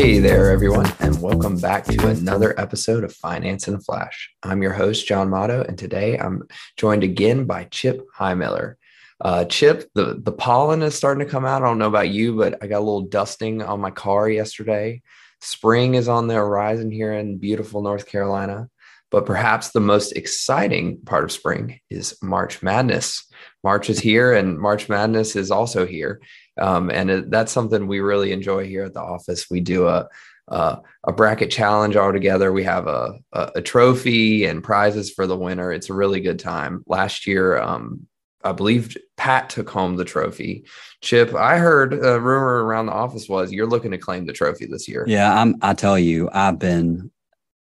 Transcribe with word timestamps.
Hey 0.00 0.18
there, 0.18 0.50
everyone, 0.50 0.90
and 1.00 1.20
welcome 1.20 1.58
back 1.58 1.84
to 1.84 2.08
another 2.08 2.58
episode 2.58 3.04
of 3.04 3.14
Finance 3.14 3.68
in 3.68 3.74
a 3.74 3.80
Flash. 3.80 4.30
I'm 4.42 4.62
your 4.62 4.72
host, 4.72 5.06
John 5.06 5.28
Motto, 5.28 5.62
and 5.62 5.76
today 5.76 6.16
I'm 6.16 6.44
joined 6.78 7.04
again 7.04 7.44
by 7.44 7.64
Chip 7.64 8.06
Highmiller. 8.18 8.76
Uh, 9.20 9.44
Chip, 9.44 9.90
the, 9.94 10.18
the 10.18 10.32
pollen 10.32 10.80
is 10.80 10.94
starting 10.94 11.22
to 11.22 11.30
come 11.30 11.44
out. 11.44 11.60
I 11.60 11.66
don't 11.66 11.76
know 11.76 11.86
about 11.86 12.08
you, 12.08 12.34
but 12.34 12.56
I 12.62 12.66
got 12.66 12.78
a 12.78 12.86
little 12.86 13.02
dusting 13.02 13.60
on 13.60 13.82
my 13.82 13.90
car 13.90 14.26
yesterday. 14.26 15.02
Spring 15.42 15.96
is 15.96 16.08
on 16.08 16.28
the 16.28 16.34
horizon 16.34 16.90
here 16.90 17.12
in 17.12 17.36
beautiful 17.36 17.82
North 17.82 18.06
Carolina. 18.06 18.70
But 19.10 19.26
perhaps 19.26 19.70
the 19.70 19.80
most 19.80 20.12
exciting 20.12 21.00
part 21.02 21.24
of 21.24 21.32
spring 21.32 21.80
is 21.90 22.16
March 22.22 22.62
Madness. 22.62 23.26
March 23.62 23.90
is 23.90 23.98
here, 23.98 24.32
and 24.32 24.58
March 24.58 24.88
Madness 24.88 25.36
is 25.36 25.50
also 25.50 25.84
here. 25.84 26.22
Um, 26.60 26.90
and 26.90 27.10
it, 27.10 27.30
that's 27.30 27.52
something 27.52 27.86
we 27.86 28.00
really 28.00 28.32
enjoy 28.32 28.66
here 28.66 28.84
at 28.84 28.94
the 28.94 29.00
office. 29.00 29.50
We 29.50 29.60
do 29.60 29.88
a 29.88 30.08
uh, 30.48 30.80
a 31.04 31.12
bracket 31.12 31.50
challenge 31.50 31.94
all 31.94 32.12
together. 32.12 32.52
We 32.52 32.64
have 32.64 32.88
a, 32.88 33.20
a, 33.32 33.52
a, 33.56 33.62
trophy 33.62 34.46
and 34.46 34.64
prizes 34.64 35.08
for 35.08 35.26
the 35.26 35.36
winner. 35.36 35.72
It's 35.72 35.90
a 35.90 35.94
really 35.94 36.20
good 36.20 36.40
time. 36.40 36.82
Last 36.88 37.24
year, 37.26 37.56
um, 37.58 38.08
I 38.42 38.50
believe 38.52 38.96
Pat 39.16 39.48
took 39.48 39.70
home 39.70 39.94
the 39.94 40.04
trophy. 40.04 40.64
Chip, 41.02 41.34
I 41.34 41.58
heard 41.58 41.94
a 41.94 42.18
rumor 42.18 42.64
around 42.64 42.86
the 42.86 42.92
office 42.92 43.28
was 43.28 43.52
you're 43.52 43.68
looking 43.68 43.92
to 43.92 43.98
claim 43.98 44.26
the 44.26 44.32
trophy 44.32 44.66
this 44.66 44.88
year. 44.88 45.04
Yeah, 45.06 45.32
I'm. 45.32 45.56
I 45.62 45.74
tell 45.74 45.98
you, 45.98 46.28
I've 46.32 46.58
been. 46.58 47.10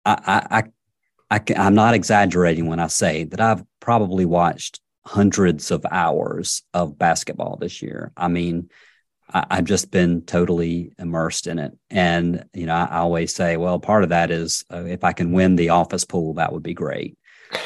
I, 0.06 0.42
I, 0.50 0.64
I, 1.30 1.42
I'm 1.58 1.76
not 1.76 1.94
exaggerating 1.94 2.68
when 2.68 2.80
I 2.80 2.88
say 2.88 3.26
that 3.26 3.42
I've 3.42 3.64
probably 3.82 4.26
watched 4.26 4.80
hundreds 5.06 5.72
of 5.72 5.86
hours 5.90 6.64
of 6.74 6.98
basketball 6.98 7.58
this 7.58 7.82
year. 7.82 8.12
I 8.16 8.28
mean, 8.28 8.70
I, 9.30 9.56
have 9.56 9.66
just 9.66 9.92
been 9.92 10.22
totally 10.22 10.92
immersed 10.98 11.48
in 11.48 11.60
it. 11.60 11.78
And, 11.90 12.46
you 12.54 12.66
know, 12.66 12.76
I, 12.76 12.86
I 12.86 12.98
always 12.98 13.34
say, 13.34 13.58
well, 13.58 13.80
part 13.80 14.04
of 14.04 14.10
that 14.10 14.32
is 14.32 14.66
uh, 14.72 14.86
if 14.86 15.04
I 15.04 15.14
can 15.14 15.32
win 15.32 15.56
the 15.56 15.70
office 15.70 16.06
pool, 16.06 16.36
that 16.36 16.54
would 16.54 16.64
be 16.64 16.74
great. 16.74 17.18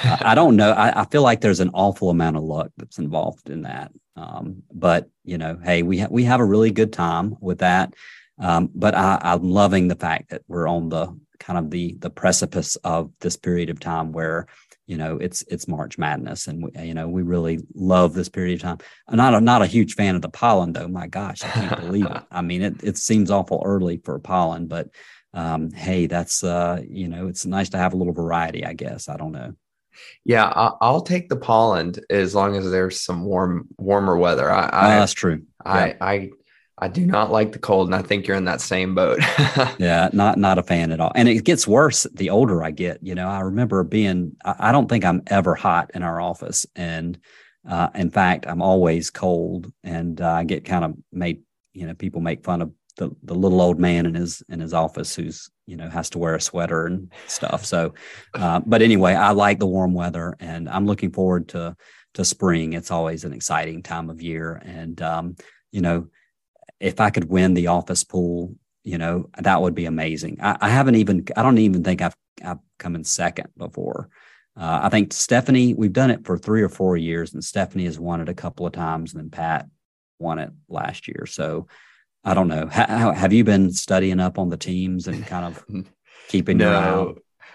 uh, 0.03 0.17
I 0.21 0.35
don't 0.35 0.55
know. 0.55 0.71
I, 0.71 1.01
I, 1.01 1.05
feel 1.05 1.23
like 1.23 1.41
there's 1.41 1.59
an 1.59 1.71
awful 1.73 2.09
amount 2.09 2.37
of 2.37 2.43
luck 2.43 2.71
that's 2.77 2.99
involved 2.99 3.49
in 3.49 3.63
that. 3.63 3.91
Um, 4.15 4.63
but, 4.71 5.09
you 5.23 5.37
know, 5.37 5.59
hey, 5.63 5.83
we, 5.83 5.99
ha- 5.99 6.07
we 6.09 6.23
have 6.25 6.39
a 6.39 6.45
really 6.45 6.71
good 6.71 6.93
time 6.93 7.35
with 7.41 7.59
that. 7.59 7.93
Um, 8.39 8.69
but 8.73 8.95
I, 8.95 9.19
I'm 9.21 9.43
loving 9.43 9.87
the 9.87 9.95
fact 9.95 10.29
that 10.29 10.41
we're 10.47 10.67
on 10.67 10.89
the 10.89 11.15
kind 11.39 11.57
of 11.57 11.71
the 11.71 11.95
the 11.99 12.09
precipice 12.09 12.75
of 12.77 13.11
this 13.19 13.35
period 13.35 13.69
of 13.69 13.79
time 13.79 14.11
where 14.11 14.47
you 14.91 14.97
know 14.97 15.15
it's 15.15 15.41
it's 15.47 15.69
March 15.69 15.97
Madness, 15.97 16.47
and 16.47 16.65
we, 16.65 16.85
you 16.85 16.93
know 16.93 17.07
we 17.07 17.21
really 17.21 17.59
love 17.73 18.13
this 18.13 18.27
period 18.27 18.55
of 18.55 18.61
time. 18.61 18.77
I'm 19.07 19.15
not 19.15 19.33
a, 19.33 19.39
not 19.39 19.61
a 19.61 19.65
huge 19.65 19.95
fan 19.95 20.17
of 20.17 20.21
the 20.21 20.27
pollen 20.27 20.73
though. 20.73 20.89
My 20.89 21.07
gosh, 21.07 21.45
I 21.45 21.47
can't 21.47 21.79
believe 21.79 22.07
it. 22.07 22.23
I 22.31 22.41
mean, 22.41 22.61
it 22.61 22.83
it 22.83 22.97
seems 22.97 23.31
awful 23.31 23.63
early 23.65 24.01
for 24.03 24.19
pollen, 24.19 24.67
but 24.67 24.89
um, 25.33 25.71
hey, 25.71 26.07
that's 26.07 26.43
uh, 26.43 26.81
you 26.85 27.07
know 27.07 27.27
it's 27.27 27.45
nice 27.45 27.69
to 27.69 27.77
have 27.77 27.93
a 27.93 27.95
little 27.95 28.11
variety. 28.11 28.65
I 28.65 28.73
guess 28.73 29.07
I 29.07 29.15
don't 29.15 29.31
know. 29.31 29.53
Yeah, 30.25 30.51
I'll 30.81 31.03
take 31.03 31.29
the 31.29 31.37
pollen 31.37 31.93
as 32.09 32.35
long 32.35 32.57
as 32.57 32.69
there's 32.69 32.99
some 32.99 33.23
warm, 33.23 33.69
warmer 33.77 34.17
weather. 34.17 34.51
I, 34.51 34.69
I 34.73 34.99
that's 34.99 35.13
true. 35.13 35.43
I, 35.63 35.87
yeah. 35.87 35.95
I 36.01 36.29
I 36.81 36.87
do 36.87 37.05
not 37.05 37.31
like 37.31 37.51
the 37.51 37.59
cold, 37.59 37.87
and 37.87 37.95
I 37.95 38.01
think 38.01 38.25
you're 38.25 38.35
in 38.35 38.45
that 38.45 38.59
same 38.59 38.95
boat. 38.95 39.19
yeah, 39.77 40.09
not 40.13 40.39
not 40.39 40.57
a 40.57 40.63
fan 40.63 40.91
at 40.91 40.99
all. 40.99 41.11
And 41.13 41.29
it 41.29 41.45
gets 41.45 41.67
worse 41.67 42.07
the 42.13 42.31
older 42.31 42.63
I 42.63 42.71
get. 42.71 42.99
You 43.03 43.13
know, 43.13 43.27
I 43.27 43.41
remember 43.41 43.83
being. 43.83 44.35
I 44.43 44.71
don't 44.71 44.89
think 44.89 45.05
I'm 45.05 45.21
ever 45.27 45.53
hot 45.53 45.91
in 45.93 46.01
our 46.01 46.19
office, 46.19 46.65
and 46.75 47.19
uh, 47.69 47.89
in 47.93 48.09
fact, 48.09 48.47
I'm 48.47 48.63
always 48.63 49.11
cold, 49.11 49.71
and 49.83 50.19
uh, 50.19 50.31
I 50.31 50.43
get 50.43 50.65
kind 50.65 50.83
of 50.83 50.95
made. 51.11 51.43
You 51.73 51.85
know, 51.85 51.93
people 51.93 52.19
make 52.19 52.43
fun 52.43 52.63
of 52.63 52.71
the 52.97 53.11
the 53.21 53.35
little 53.35 53.61
old 53.61 53.79
man 53.79 54.07
in 54.07 54.15
his 54.15 54.41
in 54.49 54.59
his 54.59 54.73
office 54.73 55.15
who's 55.15 55.51
you 55.67 55.77
know 55.77 55.87
has 55.87 56.09
to 56.11 56.17
wear 56.17 56.33
a 56.33 56.41
sweater 56.41 56.87
and 56.87 57.11
stuff. 57.27 57.63
So, 57.63 57.93
uh, 58.33 58.59
but 58.65 58.81
anyway, 58.81 59.13
I 59.13 59.31
like 59.31 59.59
the 59.59 59.67
warm 59.67 59.93
weather, 59.93 60.35
and 60.39 60.67
I'm 60.67 60.87
looking 60.87 61.11
forward 61.11 61.49
to 61.49 61.75
to 62.15 62.25
spring. 62.25 62.73
It's 62.73 62.89
always 62.89 63.23
an 63.23 63.33
exciting 63.33 63.83
time 63.83 64.09
of 64.09 64.19
year, 64.19 64.59
and 64.65 64.99
um, 64.99 65.35
you 65.71 65.81
know 65.81 66.07
if 66.81 66.99
I 66.99 67.11
could 67.11 67.29
win 67.29 67.53
the 67.53 67.67
office 67.67 68.03
pool, 68.03 68.55
you 68.83 68.97
know, 68.97 69.29
that 69.37 69.61
would 69.61 69.75
be 69.75 69.85
amazing. 69.85 70.39
I, 70.41 70.57
I 70.59 70.69
haven't 70.69 70.95
even, 70.95 71.25
I 71.37 71.43
don't 71.43 71.59
even 71.59 71.83
think 71.83 72.01
I've, 72.01 72.15
I've 72.43 72.59
come 72.79 72.95
in 72.95 73.03
second 73.03 73.49
before. 73.55 74.09
Uh, 74.57 74.81
I 74.83 74.89
think 74.89 75.13
Stephanie, 75.13 75.73
we've 75.73 75.93
done 75.93 76.09
it 76.09 76.25
for 76.25 76.37
three 76.37 76.61
or 76.61 76.69
four 76.69 76.97
years, 76.97 77.33
and 77.33 77.43
Stephanie 77.43 77.85
has 77.85 77.99
won 77.99 78.19
it 78.19 78.29
a 78.29 78.33
couple 78.33 78.65
of 78.65 78.73
times, 78.73 79.13
and 79.13 79.21
then 79.21 79.29
Pat 79.29 79.67
won 80.19 80.39
it 80.39 80.51
last 80.67 81.07
year. 81.07 81.25
So 81.25 81.67
I 82.23 82.33
don't 82.33 82.47
know. 82.47 82.67
How, 82.67 83.11
have 83.11 83.31
you 83.31 83.43
been 83.43 83.71
studying 83.71 84.19
up 84.19 84.37
on 84.37 84.49
the 84.49 84.57
teams 84.57 85.07
and 85.07 85.25
kind 85.25 85.45
of 85.45 85.65
keeping 86.27 86.57
no, 86.57 86.65
your 86.65 87.09
eye? 87.09 87.13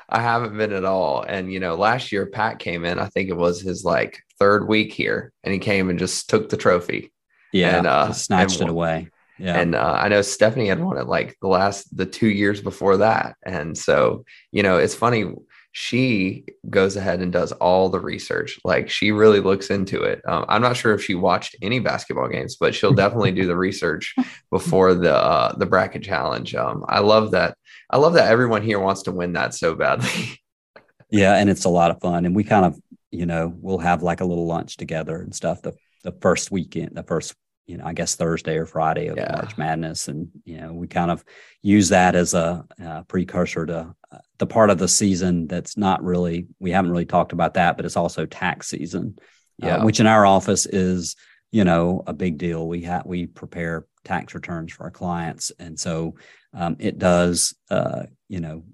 I 0.08 0.22
haven't 0.22 0.56
been 0.56 0.72
at 0.72 0.84
all. 0.84 1.22
And 1.22 1.53
you 1.53 1.60
know, 1.60 1.75
last 1.75 2.12
year 2.12 2.26
Pat 2.26 2.60
came 2.60 2.84
in. 2.84 2.98
I 2.98 3.06
think 3.06 3.28
it 3.28 3.37
was 3.37 3.60
his 3.60 3.84
like 3.84 4.20
third 4.38 4.69
week 4.69 4.93
here, 4.93 5.32
and 5.43 5.53
he 5.53 5.58
came 5.58 5.91
and 5.91 5.98
just 5.98 6.31
took 6.31 6.48
the 6.48 6.56
trophy. 6.56 7.12
Yeah, 7.53 7.78
and, 7.78 7.87
uh, 7.87 8.12
snatched 8.12 8.60
and, 8.60 8.69
it 8.69 8.72
away. 8.72 9.10
Yeah. 9.39 9.59
And 9.59 9.75
uh, 9.75 9.99
I 10.01 10.09
know 10.09 10.23
Stephanie 10.23 10.69
had 10.69 10.83
won 10.83 10.99
it 10.99 11.07
like 11.07 11.37
the 11.41 11.49
last, 11.49 11.95
the 11.97 12.07
two 12.07 12.29
years 12.29 12.61
before 12.61 12.99
that. 12.99 13.37
And 13.45 13.77
so, 13.77 14.25
you 14.51 14.63
know, 14.63 14.79
it's 14.79 14.95
funny. 14.95 15.33
She 15.73 16.47
goes 16.71 16.97
ahead 16.97 17.21
and 17.21 17.31
does 17.31 17.53
all 17.53 17.91
the 17.91 18.01
research. 18.01 18.59
Like 18.65 18.89
she 18.89 19.13
really 19.13 19.41
looks 19.41 19.69
into 19.69 20.03
it. 20.03 20.23
Um, 20.27 20.47
I'm 20.49 20.63
not 20.63 20.77
sure 20.77 20.95
if 20.95 21.05
she 21.05 21.15
watched 21.15 21.55
any 21.61 21.81
basketball 21.81 22.29
games, 22.29 22.57
but 22.57 22.75
she'll 22.75 22.93
definitely 22.95 23.33
do 23.33 23.47
the 23.47 23.57
research 23.57 24.15
before 24.51 24.95
the 24.95 25.15
uh, 25.15 25.55
the 25.57 25.67
bracket 25.67 26.03
challenge. 26.03 26.55
Um, 26.55 26.85
I 26.89 27.01
love 27.01 27.33
that. 27.33 27.59
I 27.91 27.99
love 27.99 28.15
that 28.15 28.31
everyone 28.31 28.63
here 28.63 28.81
wants 28.81 29.03
to 29.03 29.13
win 29.13 29.35
that 29.35 29.55
so 29.55 29.75
badly. 29.75 30.41
yeah, 31.11 31.37
and 31.37 31.51
it's 31.51 31.67
a 31.67 31.71
lot 31.71 31.91
of 31.91 32.01
fun. 32.01 32.25
And 32.25 32.35
we 32.35 32.43
kind 32.43 32.65
of, 32.65 32.81
you 33.11 33.27
know, 33.27 33.53
we'll 33.61 33.79
have 33.79 34.03
like 34.03 34.23
a 34.23 34.25
little 34.25 34.47
lunch 34.47 34.79
together 34.79 35.17
and 35.21 35.35
stuff. 35.35 35.61
The 35.61 35.75
the 36.05 36.13
first 36.13 36.51
weekend, 36.51 36.97
the 36.97 37.03
first 37.03 37.35
you 37.66 37.77
know, 37.77 37.84
I 37.84 37.93
guess 37.93 38.15
Thursday 38.15 38.56
or 38.56 38.66
Friday 38.66 39.09
of 39.09 39.16
yeah. 39.16 39.32
March 39.34 39.59
Madness, 39.59 40.09
and 40.09 40.28
you 40.44 40.60
know, 40.60 40.72
we 40.72 40.87
kind 40.87 41.10
of 41.10 41.25
use 41.62 41.88
that 41.88 42.15
as 42.15 42.32
a, 42.34 42.65
a 42.78 43.04
precursor 43.04 43.66
to 43.66 43.94
uh, 44.12 44.19
the 44.38 44.47
part 44.47 44.71
of 44.71 44.78
the 44.78 44.88
season 44.88 45.47
that's 45.47 45.76
not 45.76 46.03
really 46.03 46.47
we 46.60 46.71
haven't 46.71 46.91
really 46.91 47.06
talked 47.06 47.32
about 47.32 47.55
that, 47.55 47.76
but 47.76 47.84
it's 47.84 47.97
also 47.97 48.25
tax 48.26 48.69
season, 48.69 49.16
uh, 49.62 49.66
yeah. 49.66 49.76
Uh, 49.76 49.84
which 49.84 50.00
in 50.00 50.06
our 50.06 50.25
office 50.25 50.66
is 50.66 51.16
you 51.50 51.65
know 51.65 52.03
a 52.06 52.12
big 52.12 52.38
deal. 52.38 52.66
We 52.69 52.82
have 52.82 53.05
we 53.05 53.26
prepare 53.26 53.87
tax 54.05 54.34
returns 54.34 54.72
for 54.72 54.84
our 54.84 54.91
clients, 54.91 55.50
and 55.59 55.78
so 55.78 56.15
um, 56.55 56.76
it 56.78 56.99
does 56.99 57.55
uh, 57.71 58.05
you 58.28 58.41
know 58.41 58.65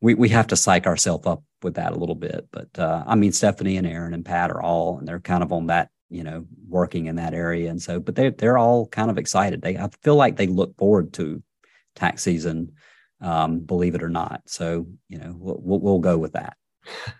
we 0.00 0.14
we 0.14 0.28
have 0.30 0.48
to 0.48 0.56
psych 0.56 0.86
ourselves 0.86 1.26
up 1.26 1.44
with 1.62 1.74
that 1.74 1.92
a 1.92 1.98
little 1.98 2.16
bit. 2.16 2.48
But 2.50 2.76
uh, 2.78 3.04
I 3.06 3.14
mean, 3.14 3.32
Stephanie 3.32 3.76
and 3.76 3.86
Aaron 3.86 4.12
and 4.12 4.24
Pat 4.24 4.50
are 4.50 4.60
all, 4.60 4.98
and 4.98 5.06
they're 5.06 5.20
kind 5.20 5.42
of 5.42 5.52
on 5.52 5.68
that 5.68 5.90
you 6.12 6.22
know 6.22 6.46
working 6.68 7.06
in 7.06 7.16
that 7.16 7.34
area. 7.34 7.70
And 7.70 7.80
so 7.80 8.00
but 8.00 8.14
they 8.14 8.30
they're 8.30 8.58
all 8.58 8.86
kind 8.86 9.10
of 9.10 9.18
excited. 9.18 9.62
They 9.62 9.76
i 9.76 9.88
feel 10.02 10.16
like 10.16 10.36
they 10.36 10.46
look 10.46 10.76
forward 10.76 11.12
to 11.14 11.42
tax 11.94 12.22
season 12.22 12.72
um, 13.20 13.60
believe 13.60 13.94
it 13.94 14.02
or 14.02 14.08
not. 14.08 14.42
So 14.46 14.86
you 15.08 15.18
know 15.18 15.34
we'll, 15.38 15.80
we'll 15.80 15.98
go 15.98 16.18
with 16.18 16.32
that. 16.32 16.56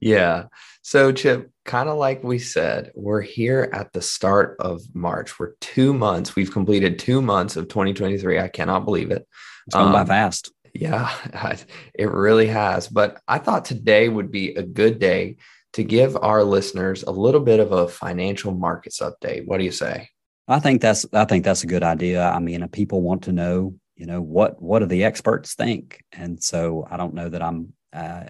Yeah. 0.00 0.46
So 0.82 1.12
chip 1.12 1.50
kind 1.64 1.88
of 1.88 1.96
like 1.96 2.24
we 2.24 2.40
said 2.40 2.90
we're 2.96 3.20
here 3.20 3.70
at 3.72 3.92
the 3.92 4.02
start 4.02 4.56
of 4.58 4.82
march. 4.94 5.38
We're 5.38 5.52
two 5.60 5.94
months 5.94 6.34
we've 6.34 6.52
completed 6.52 6.98
two 6.98 7.22
months 7.22 7.56
of 7.56 7.68
2023 7.68 8.40
i 8.40 8.48
cannot 8.48 8.84
believe 8.84 9.10
it. 9.10 9.26
It's 9.66 9.76
going 9.76 9.86
um, 9.86 9.92
by 9.92 10.04
fast. 10.04 10.50
yeah 10.74 11.12
it 11.94 12.10
really 12.10 12.48
has. 12.48 12.88
But 12.88 13.20
i 13.28 13.38
thought 13.38 13.64
today 13.64 14.08
would 14.08 14.32
be 14.32 14.54
a 14.54 14.62
good 14.62 14.98
day 14.98 15.36
to 15.72 15.84
give 15.84 16.16
our 16.16 16.44
listeners 16.44 17.02
a 17.02 17.10
little 17.10 17.40
bit 17.40 17.60
of 17.60 17.72
a 17.72 17.88
financial 17.88 18.52
markets 18.52 19.00
update. 19.00 19.46
What 19.46 19.58
do 19.58 19.64
you 19.64 19.72
say? 19.72 20.08
I 20.48 20.58
think 20.60 20.82
that's 20.82 21.06
I 21.12 21.24
think 21.24 21.44
that's 21.44 21.64
a 21.64 21.68
good 21.68 21.82
idea. 21.82 22.28
I 22.28 22.38
mean, 22.38 22.66
people 22.68 23.00
want 23.00 23.22
to 23.24 23.32
know, 23.32 23.74
you 23.96 24.06
know, 24.06 24.20
what 24.20 24.60
what 24.60 24.80
do 24.80 24.86
the 24.86 25.04
experts 25.04 25.54
think? 25.54 26.02
And 26.12 26.42
so 26.42 26.86
I 26.90 26.96
don't 26.96 27.14
know 27.14 27.28
that 27.28 27.42
I'm 27.42 27.72
uh, 27.92 28.24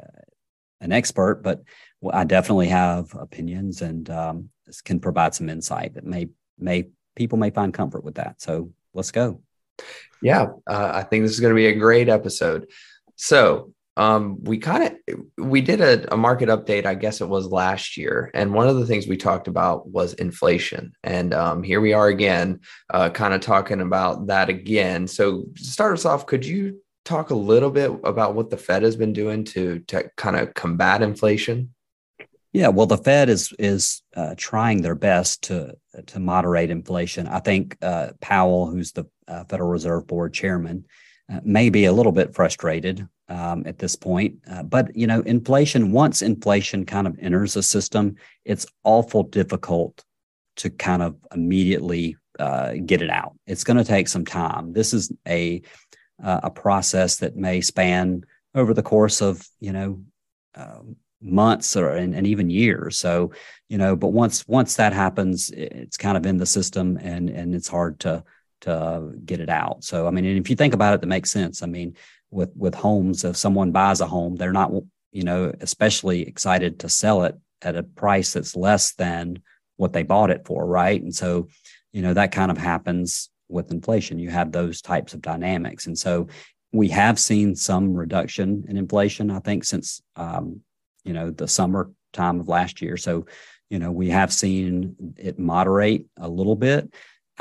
an 0.80 0.92
expert, 0.92 1.42
but 1.42 1.62
I 2.12 2.24
definitely 2.24 2.68
have 2.68 3.14
opinions 3.14 3.82
and 3.82 4.08
um, 4.10 4.50
can 4.84 5.00
provide 5.00 5.34
some 5.34 5.48
insight 5.48 5.94
that 5.94 6.04
may 6.04 6.28
may 6.58 6.88
people 7.16 7.38
may 7.38 7.50
find 7.50 7.74
comfort 7.74 8.04
with 8.04 8.16
that. 8.16 8.40
So 8.40 8.72
let's 8.94 9.10
go. 9.10 9.40
Yeah, 10.20 10.48
uh, 10.66 10.92
I 10.94 11.02
think 11.02 11.24
this 11.24 11.32
is 11.32 11.40
going 11.40 11.52
to 11.52 11.56
be 11.56 11.66
a 11.66 11.74
great 11.74 12.08
episode. 12.08 12.68
So 13.16 13.72
um, 13.96 14.42
we 14.44 14.58
kind 14.58 14.84
of 14.84 15.20
we 15.36 15.60
did 15.60 15.80
a, 15.80 16.14
a, 16.14 16.16
market 16.16 16.48
update 16.48 16.86
i 16.86 16.94
guess 16.94 17.20
it 17.20 17.28
was 17.28 17.46
last 17.46 17.96
year 17.98 18.30
and 18.32 18.54
one 18.54 18.68
of 18.68 18.76
the 18.76 18.86
things 18.86 19.06
we 19.06 19.16
talked 19.16 19.48
about 19.48 19.88
was 19.88 20.14
inflation. 20.14 20.92
And 21.04 21.34
um, 21.34 21.62
here 21.62 21.80
we 21.80 21.92
are 21.92 22.08
again 22.08 22.60
uh, 22.90 23.10
kind 23.10 23.34
of 23.34 23.40
talking 23.40 23.80
about 23.80 24.26
that 24.28 24.48
again. 24.48 25.06
So 25.06 25.44
to 25.54 25.64
start 25.64 25.94
us 25.94 26.04
off 26.04 26.26
could 26.26 26.44
you 26.44 26.80
talk 27.04 27.30
a 27.30 27.34
little 27.34 27.70
bit 27.70 27.90
about 28.04 28.34
what 28.34 28.50
the 28.50 28.56
fed 28.56 28.82
has 28.82 28.96
been 28.96 29.12
doing 29.12 29.44
to 29.44 29.80
to 29.88 30.08
kind 30.16 30.36
of 30.36 30.54
combat 30.54 31.02
inflation? 31.02 31.74
Yeah 32.52 32.68
well 32.68 32.86
the 32.86 32.98
fed 32.98 33.28
is 33.28 33.52
is 33.58 34.02
uh, 34.16 34.34
trying 34.36 34.82
their 34.82 34.94
best 34.94 35.42
to 35.44 35.74
to 36.06 36.20
moderate 36.20 36.70
inflation. 36.70 37.26
I 37.26 37.40
think 37.40 37.76
uh, 37.82 38.12
powell 38.20 38.66
who's 38.66 38.92
the 38.92 39.04
uh, 39.28 39.44
federal 39.44 39.70
reserve 39.70 40.06
board 40.06 40.32
chairman 40.32 40.86
uh, 41.32 41.40
may 41.44 41.70
be 41.70 41.84
a 41.84 41.92
little 41.92 42.12
bit 42.12 42.34
frustrated 42.34 43.06
um, 43.28 43.62
at 43.66 43.78
this 43.78 43.96
point. 43.96 44.38
Uh, 44.50 44.62
but 44.62 44.94
you 44.96 45.06
know, 45.06 45.20
inflation 45.20 45.92
once 45.92 46.22
inflation 46.22 46.84
kind 46.84 47.06
of 47.06 47.18
enters 47.20 47.54
the 47.54 47.62
system, 47.62 48.16
it's 48.44 48.66
awful 48.84 49.22
difficult 49.22 50.04
to 50.56 50.70
kind 50.70 51.02
of 51.02 51.16
immediately 51.34 52.16
uh, 52.38 52.74
get 52.84 53.02
it 53.02 53.10
out. 53.10 53.34
It's 53.46 53.64
going 53.64 53.76
to 53.76 53.84
take 53.84 54.08
some 54.08 54.24
time. 54.24 54.72
This 54.72 54.92
is 54.92 55.12
a 55.26 55.62
uh, 56.22 56.40
a 56.44 56.50
process 56.50 57.16
that 57.16 57.36
may 57.36 57.60
span 57.60 58.24
over 58.54 58.74
the 58.74 58.82
course 58.82 59.20
of 59.20 59.46
you 59.60 59.72
know 59.72 60.02
um, 60.54 60.96
months 61.20 61.76
or 61.76 61.90
and, 61.90 62.14
and, 62.14 62.26
even 62.26 62.50
years. 62.50 62.98
So 62.98 63.32
you 63.68 63.78
know, 63.78 63.96
but 63.96 64.08
once 64.08 64.46
once 64.46 64.76
that 64.76 64.92
happens, 64.92 65.50
it's 65.50 65.96
kind 65.96 66.16
of 66.16 66.26
in 66.26 66.36
the 66.36 66.46
system 66.46 66.98
and 67.00 67.30
and 67.30 67.54
it's 67.54 67.68
hard 67.68 68.00
to 68.00 68.24
to 68.62 69.12
get 69.24 69.40
it 69.40 69.48
out. 69.48 69.84
So 69.84 70.06
I 70.06 70.10
mean, 70.10 70.24
and 70.24 70.38
if 70.38 70.50
you 70.50 70.56
think 70.56 70.74
about 70.74 70.94
it, 70.94 71.00
that 71.00 71.06
makes 71.06 71.30
sense. 71.30 71.62
I 71.62 71.66
mean, 71.66 71.96
with 72.32 72.50
with 72.56 72.74
homes, 72.74 73.24
if 73.24 73.36
someone 73.36 73.70
buys 73.70 74.00
a 74.00 74.06
home, 74.06 74.36
they're 74.36 74.52
not 74.52 74.72
you 75.12 75.22
know 75.22 75.52
especially 75.60 76.22
excited 76.22 76.80
to 76.80 76.88
sell 76.88 77.24
it 77.24 77.38
at 77.60 77.76
a 77.76 77.82
price 77.82 78.32
that's 78.32 78.56
less 78.56 78.94
than 78.94 79.40
what 79.76 79.92
they 79.92 80.02
bought 80.02 80.30
it 80.30 80.46
for, 80.46 80.66
right? 80.66 81.00
And 81.00 81.14
so 81.14 81.48
you 81.92 82.02
know 82.02 82.14
that 82.14 82.32
kind 82.32 82.50
of 82.50 82.58
happens 82.58 83.30
with 83.48 83.70
inflation. 83.70 84.18
You 84.18 84.30
have 84.30 84.50
those 84.50 84.80
types 84.80 85.14
of 85.14 85.20
dynamics, 85.20 85.86
and 85.86 85.98
so 85.98 86.28
we 86.72 86.88
have 86.88 87.18
seen 87.18 87.54
some 87.54 87.94
reduction 87.94 88.64
in 88.68 88.76
inflation. 88.76 89.30
I 89.30 89.40
think 89.40 89.64
since 89.64 90.02
um, 90.16 90.62
you 91.04 91.12
know 91.12 91.30
the 91.30 91.48
summer 91.48 91.90
time 92.12 92.40
of 92.40 92.48
last 92.48 92.80
year. 92.80 92.96
So 92.96 93.26
you 93.70 93.78
know 93.78 93.92
we 93.92 94.08
have 94.08 94.32
seen 94.32 95.14
it 95.18 95.38
moderate 95.38 96.06
a 96.18 96.28
little 96.28 96.56
bit 96.56 96.92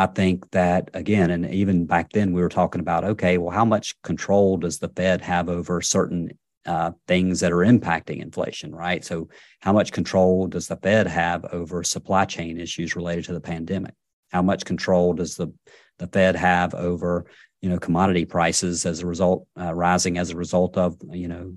I 0.01 0.07
think 0.07 0.49
that 0.49 0.89
again, 0.95 1.29
and 1.29 1.45
even 1.53 1.85
back 1.85 2.11
then 2.11 2.33
we 2.33 2.41
were 2.41 2.49
talking 2.49 2.81
about, 2.81 3.03
okay, 3.03 3.37
well, 3.37 3.51
how 3.51 3.65
much 3.65 4.01
control 4.01 4.57
does 4.57 4.79
the 4.79 4.89
Fed 4.89 5.21
have 5.21 5.47
over 5.47 5.79
certain 5.79 6.31
uh, 6.65 6.91
things 7.07 7.39
that 7.41 7.51
are 7.51 7.57
impacting 7.57 8.19
inflation, 8.19 8.73
right? 8.73 9.05
So, 9.05 9.29
how 9.59 9.73
much 9.73 9.91
control 9.91 10.47
does 10.47 10.67
the 10.67 10.77
Fed 10.77 11.05
have 11.05 11.45
over 11.45 11.83
supply 11.83 12.25
chain 12.25 12.59
issues 12.59 12.95
related 12.95 13.25
to 13.25 13.33
the 13.33 13.41
pandemic? 13.41 13.93
How 14.31 14.41
much 14.41 14.65
control 14.65 15.13
does 15.13 15.35
the 15.35 15.53
the 15.99 16.07
Fed 16.07 16.35
have 16.35 16.73
over 16.73 17.27
you 17.61 17.69
know 17.69 17.77
commodity 17.77 18.25
prices 18.25 18.87
as 18.87 19.01
a 19.01 19.05
result 19.05 19.45
uh, 19.59 19.71
rising 19.71 20.17
as 20.17 20.31
a 20.31 20.35
result 20.35 20.77
of 20.77 20.97
you 21.11 21.27
know 21.27 21.53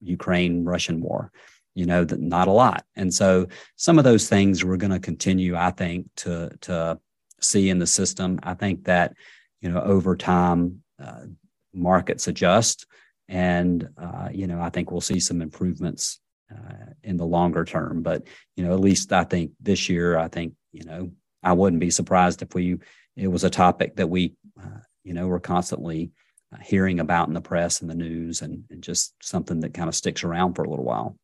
Ukraine 0.00 0.64
Russian 0.64 1.00
war? 1.00 1.32
You 1.74 1.86
know, 1.86 2.06
not 2.08 2.46
a 2.46 2.52
lot, 2.52 2.84
and 2.94 3.12
so 3.12 3.48
some 3.74 3.98
of 3.98 4.04
those 4.04 4.28
things 4.28 4.64
we're 4.64 4.76
going 4.76 4.92
to 4.92 5.00
continue, 5.00 5.56
I 5.56 5.72
think, 5.72 6.06
to 6.16 6.50
to 6.62 7.00
see 7.40 7.70
in 7.70 7.78
the 7.78 7.86
system. 7.86 8.38
I 8.42 8.54
think 8.54 8.84
that 8.84 9.14
you 9.60 9.70
know 9.70 9.80
over 9.80 10.16
time 10.16 10.82
uh, 11.02 11.24
markets 11.72 12.28
adjust, 12.28 12.86
and 13.28 13.88
uh, 13.98 14.28
you 14.32 14.46
know 14.46 14.60
I 14.60 14.70
think 14.70 14.90
we'll 14.90 15.00
see 15.00 15.20
some 15.20 15.42
improvements 15.42 16.20
uh, 16.52 16.92
in 17.02 17.16
the 17.16 17.26
longer 17.26 17.64
term. 17.64 18.02
But 18.02 18.26
you 18.56 18.64
know 18.64 18.72
at 18.72 18.80
least 18.80 19.12
I 19.12 19.24
think 19.24 19.52
this 19.60 19.88
year 19.88 20.18
I 20.18 20.28
think 20.28 20.54
you 20.72 20.84
know 20.84 21.10
I 21.42 21.52
wouldn't 21.52 21.80
be 21.80 21.90
surprised 21.90 22.42
if 22.42 22.54
we 22.54 22.78
it 23.16 23.28
was 23.28 23.44
a 23.44 23.50
topic 23.50 23.96
that 23.96 24.08
we 24.08 24.34
uh, 24.60 24.80
you 25.04 25.14
know 25.14 25.26
were 25.26 25.40
constantly 25.40 26.10
uh, 26.52 26.58
hearing 26.62 27.00
about 27.00 27.28
in 27.28 27.34
the 27.34 27.40
press 27.40 27.80
and 27.80 27.90
the 27.90 27.94
news, 27.94 28.42
and, 28.42 28.64
and 28.70 28.82
just 28.82 29.14
something 29.22 29.60
that 29.60 29.74
kind 29.74 29.88
of 29.88 29.94
sticks 29.94 30.24
around 30.24 30.54
for 30.54 30.64
a 30.64 30.68
little 30.70 30.84
while. 30.84 31.16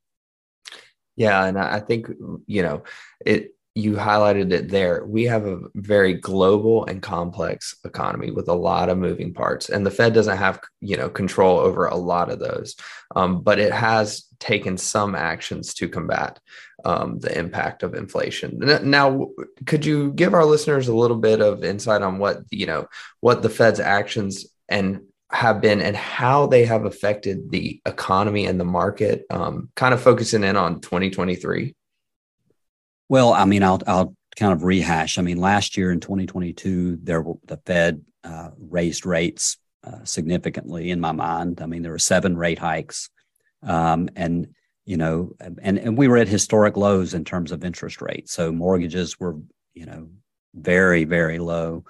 Yeah, 1.16 1.44
and 1.44 1.58
I 1.58 1.80
think 1.80 2.08
you 2.46 2.62
know 2.62 2.84
it 3.24 3.55
you 3.76 3.92
highlighted 3.92 4.54
it 4.54 4.70
there. 4.70 5.04
We 5.04 5.24
have 5.24 5.46
a 5.46 5.60
very 5.74 6.14
global 6.14 6.86
and 6.86 7.02
complex 7.02 7.76
economy 7.84 8.30
with 8.30 8.48
a 8.48 8.54
lot 8.54 8.88
of 8.88 8.96
moving 8.96 9.34
parts, 9.34 9.68
and 9.68 9.84
the 9.84 9.90
Fed 9.90 10.14
doesn't 10.14 10.38
have 10.38 10.60
you 10.80 10.96
know 10.96 11.10
control 11.10 11.58
over 11.58 11.84
a 11.86 11.94
lot 11.94 12.30
of 12.30 12.38
those, 12.38 12.74
um, 13.14 13.42
but 13.42 13.58
it 13.58 13.72
has 13.72 14.24
taken 14.40 14.78
some 14.78 15.14
actions 15.14 15.74
to 15.74 15.90
combat 15.90 16.40
um, 16.86 17.18
the 17.18 17.38
impact 17.38 17.82
of 17.82 17.94
inflation. 17.94 18.58
Now, 18.82 19.28
could 19.66 19.84
you 19.84 20.10
give 20.12 20.32
our 20.32 20.46
listeners 20.46 20.88
a 20.88 20.96
little 20.96 21.18
bit 21.18 21.42
of 21.42 21.62
insight 21.62 22.00
on 22.00 22.18
what 22.18 22.38
you 22.50 22.64
know 22.64 22.88
what 23.20 23.42
the 23.42 23.50
Fed's 23.50 23.80
actions 23.80 24.46
and 24.70 25.02
have 25.30 25.60
been 25.60 25.82
and 25.82 25.94
how 25.94 26.46
they 26.46 26.64
have 26.64 26.86
affected 26.86 27.50
the 27.50 27.78
economy 27.84 28.46
and 28.46 28.58
the 28.58 28.64
market? 28.64 29.26
Um, 29.28 29.68
kind 29.76 29.92
of 29.92 30.00
focusing 30.00 30.44
in 30.44 30.56
on 30.56 30.80
2023. 30.80 31.74
Well, 33.08 33.32
I 33.32 33.44
mean, 33.44 33.62
I'll 33.62 33.80
I'll 33.86 34.14
kind 34.36 34.52
of 34.52 34.64
rehash. 34.64 35.18
I 35.18 35.22
mean, 35.22 35.38
last 35.38 35.76
year 35.76 35.90
in 35.90 36.00
2022, 36.00 36.98
there 37.02 37.24
the 37.46 37.58
Fed 37.64 38.02
uh, 38.24 38.50
raised 38.58 39.06
rates 39.06 39.58
uh, 39.84 40.04
significantly. 40.04 40.90
In 40.90 41.00
my 41.00 41.12
mind, 41.12 41.60
I 41.62 41.66
mean, 41.66 41.82
there 41.82 41.92
were 41.92 41.98
seven 41.98 42.36
rate 42.36 42.58
hikes, 42.58 43.08
um, 43.62 44.08
and 44.16 44.48
you 44.84 44.96
know, 44.96 45.32
and 45.40 45.78
and 45.78 45.96
we 45.96 46.08
were 46.08 46.16
at 46.16 46.28
historic 46.28 46.76
lows 46.76 47.14
in 47.14 47.24
terms 47.24 47.52
of 47.52 47.64
interest 47.64 48.02
rates. 48.02 48.32
So 48.32 48.50
mortgages 48.50 49.18
were, 49.20 49.36
you 49.74 49.86
know, 49.86 50.08
very 50.54 51.04
very 51.04 51.38
low, 51.38 51.84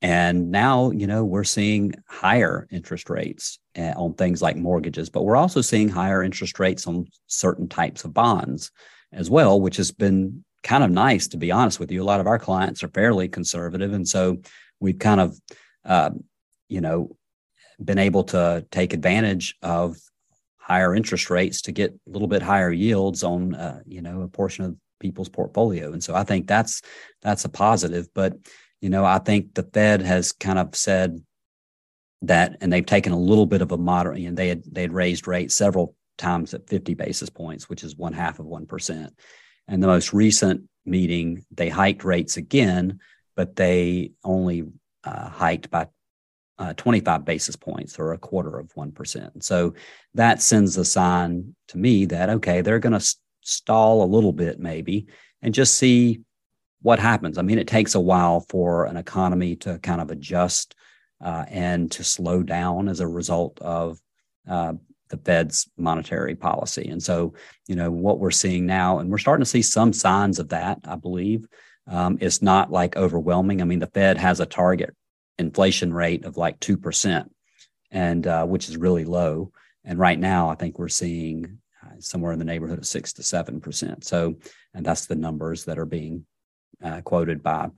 and 0.00 0.50
now 0.50 0.92
you 0.92 1.06
know 1.06 1.24
we're 1.24 1.44
seeing 1.44 1.94
higher 2.06 2.66
interest 2.70 3.10
rates 3.10 3.58
uh, 3.76 3.92
on 3.96 4.14
things 4.14 4.40
like 4.40 4.56
mortgages, 4.56 5.10
but 5.10 5.24
we're 5.24 5.36
also 5.36 5.60
seeing 5.60 5.90
higher 5.90 6.22
interest 6.22 6.58
rates 6.58 6.86
on 6.86 7.06
certain 7.26 7.68
types 7.68 8.04
of 8.04 8.14
bonds 8.14 8.70
as 9.12 9.28
well, 9.28 9.60
which 9.60 9.76
has 9.76 9.92
been 9.92 10.44
kind 10.64 10.82
of 10.82 10.90
nice, 10.90 11.28
to 11.28 11.36
be 11.36 11.52
honest 11.52 11.78
with 11.78 11.92
you. 11.92 12.02
A 12.02 12.04
lot 12.04 12.20
of 12.20 12.26
our 12.26 12.38
clients 12.38 12.82
are 12.82 12.88
fairly 12.88 13.28
conservative. 13.28 13.92
And 13.92 14.08
so 14.08 14.38
we've 14.80 14.98
kind 14.98 15.20
of, 15.20 15.38
uh, 15.84 16.10
you 16.68 16.80
know, 16.80 17.16
been 17.82 17.98
able 17.98 18.24
to 18.24 18.66
take 18.72 18.92
advantage 18.92 19.56
of 19.62 19.96
higher 20.56 20.94
interest 20.94 21.30
rates 21.30 21.62
to 21.62 21.72
get 21.72 21.92
a 21.92 22.10
little 22.10 22.28
bit 22.28 22.42
higher 22.42 22.72
yields 22.72 23.22
on, 23.22 23.54
uh, 23.54 23.80
you 23.86 24.00
know, 24.00 24.22
a 24.22 24.28
portion 24.28 24.64
of 24.64 24.76
people's 24.98 25.28
portfolio. 25.28 25.92
And 25.92 26.02
so 26.02 26.14
I 26.14 26.24
think 26.24 26.46
that's 26.46 26.80
that's 27.20 27.44
a 27.44 27.50
positive. 27.50 28.08
But 28.14 28.38
you 28.80 28.88
know, 28.88 29.04
I 29.04 29.18
think 29.18 29.54
the 29.54 29.62
Fed 29.62 30.02
has 30.02 30.32
kind 30.32 30.58
of 30.58 30.74
said 30.74 31.22
that, 32.22 32.56
and 32.60 32.72
they've 32.72 32.84
taken 32.84 33.12
a 33.12 33.18
little 33.18 33.46
bit 33.46 33.62
of 33.62 33.72
a 33.72 33.76
moderate. 33.76 34.22
And 34.22 34.36
they 34.36 34.48
had 34.48 34.62
they 34.64 34.82
had 34.82 34.92
raised 34.92 35.28
rates 35.28 35.54
several 35.54 35.94
times 36.16 36.54
at 36.54 36.68
50 36.68 36.94
basis 36.94 37.28
points, 37.28 37.68
which 37.68 37.84
is 37.84 37.96
one 37.96 38.14
half 38.14 38.38
of 38.38 38.46
one 38.46 38.66
percent. 38.66 39.12
And 39.68 39.82
the 39.82 39.86
most 39.86 40.12
recent 40.12 40.68
meeting, 40.84 41.44
they 41.50 41.68
hiked 41.68 42.04
rates 42.04 42.36
again, 42.36 43.00
but 43.36 43.56
they 43.56 44.12
only 44.22 44.64
uh, 45.04 45.28
hiked 45.28 45.70
by 45.70 45.88
uh, 46.58 46.72
25 46.74 47.24
basis 47.24 47.56
points 47.56 47.98
or 47.98 48.12
a 48.12 48.18
quarter 48.18 48.58
of 48.58 48.72
1%. 48.74 49.42
So 49.42 49.74
that 50.14 50.40
sends 50.40 50.76
a 50.76 50.84
sign 50.84 51.54
to 51.68 51.78
me 51.78 52.04
that, 52.06 52.30
okay, 52.30 52.60
they're 52.60 52.78
going 52.78 52.98
to 52.98 53.16
stall 53.42 54.02
a 54.02 54.06
little 54.06 54.32
bit 54.32 54.58
maybe 54.58 55.06
and 55.42 55.52
just 55.52 55.74
see 55.74 56.20
what 56.82 56.98
happens. 56.98 57.38
I 57.38 57.42
mean, 57.42 57.58
it 57.58 57.66
takes 57.66 57.94
a 57.94 58.00
while 58.00 58.44
for 58.48 58.84
an 58.84 58.96
economy 58.96 59.56
to 59.56 59.78
kind 59.78 60.00
of 60.00 60.10
adjust 60.10 60.74
uh, 61.22 61.44
and 61.48 61.90
to 61.92 62.04
slow 62.04 62.42
down 62.42 62.88
as 62.88 63.00
a 63.00 63.08
result 63.08 63.58
of 63.60 63.98
uh, 64.48 64.74
the 65.14 65.24
Fed's 65.24 65.68
monetary 65.76 66.34
policy. 66.34 66.88
And 66.88 67.02
so, 67.02 67.34
you 67.68 67.76
know, 67.76 67.90
what 67.90 68.18
we're 68.18 68.30
seeing 68.30 68.66
now, 68.66 68.98
and 68.98 69.10
we're 69.10 69.18
starting 69.18 69.44
to 69.44 69.50
see 69.50 69.62
some 69.62 69.92
signs 69.92 70.38
of 70.38 70.48
that, 70.48 70.78
I 70.84 70.96
believe. 70.96 71.46
Um, 71.86 72.18
it's 72.20 72.42
not 72.42 72.72
like 72.72 72.96
overwhelming. 72.96 73.60
I 73.60 73.64
mean, 73.64 73.78
the 73.78 73.86
Fed 73.86 74.18
has 74.18 74.40
a 74.40 74.46
target 74.46 74.94
inflation 75.38 75.92
rate 75.92 76.24
of 76.24 76.36
like 76.36 76.58
2%, 76.60 77.28
and 77.90 78.26
uh, 78.26 78.44
which 78.46 78.68
is 78.68 78.76
really 78.76 79.04
low. 79.04 79.52
And 79.84 79.98
right 79.98 80.18
now, 80.18 80.48
I 80.48 80.54
think 80.54 80.78
we're 80.78 80.88
seeing 80.88 81.58
uh, 81.84 82.00
somewhere 82.00 82.32
in 82.32 82.38
the 82.38 82.44
neighborhood 82.44 82.78
of 82.78 82.86
six 82.86 83.12
to 83.14 83.22
7%. 83.22 84.02
So, 84.02 84.36
and 84.72 84.84
that's 84.84 85.06
the 85.06 85.14
numbers 85.14 85.66
that 85.66 85.78
are 85.78 85.86
being 85.86 86.24
uh, 86.82 87.02
quoted 87.02 87.42
by, 87.42 87.68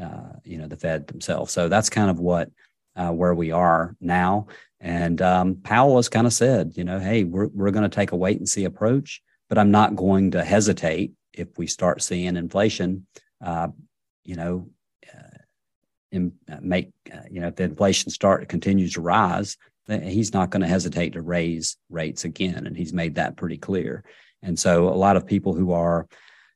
uh, 0.00 0.32
you 0.44 0.58
know, 0.58 0.68
the 0.68 0.76
Fed 0.76 1.08
themselves. 1.08 1.52
So 1.52 1.68
that's 1.68 1.90
kind 1.90 2.08
of 2.08 2.20
what 2.20 2.50
uh, 2.96 3.10
where 3.10 3.34
we 3.34 3.52
are 3.52 3.94
now. 4.00 4.46
And 4.80 5.20
um, 5.22 5.56
Powell 5.56 5.96
has 5.96 6.08
kind 6.08 6.26
of 6.26 6.32
said, 6.32 6.72
you 6.76 6.84
know, 6.84 6.98
hey, 6.98 7.24
we're, 7.24 7.48
we're 7.48 7.70
going 7.70 7.88
to 7.88 7.94
take 7.94 8.12
a 8.12 8.16
wait 8.16 8.38
and 8.38 8.48
see 8.48 8.64
approach, 8.64 9.22
but 9.48 9.58
I'm 9.58 9.70
not 9.70 9.96
going 9.96 10.32
to 10.32 10.44
hesitate 10.44 11.12
if 11.32 11.48
we 11.58 11.66
start 11.66 12.02
seeing 12.02 12.36
inflation, 12.36 13.06
uh, 13.44 13.68
you 14.24 14.36
know, 14.36 14.68
uh, 15.12 15.38
in, 16.12 16.32
uh, 16.50 16.58
make, 16.60 16.92
uh, 17.12 17.20
you 17.30 17.40
know, 17.40 17.48
if 17.48 17.56
the 17.56 17.64
inflation 17.64 18.10
start 18.10 18.48
continues 18.48 18.94
to 18.94 19.00
rise, 19.00 19.56
he's 19.88 20.32
not 20.32 20.50
going 20.50 20.62
to 20.62 20.68
hesitate 20.68 21.12
to 21.12 21.22
raise 21.22 21.76
rates 21.90 22.24
again. 22.24 22.66
And 22.66 22.76
he's 22.76 22.92
made 22.92 23.14
that 23.16 23.36
pretty 23.36 23.58
clear. 23.58 24.04
And 24.42 24.58
so 24.58 24.88
a 24.88 24.90
lot 24.90 25.16
of 25.16 25.26
people 25.26 25.54
who 25.54 25.72
are, 25.72 26.06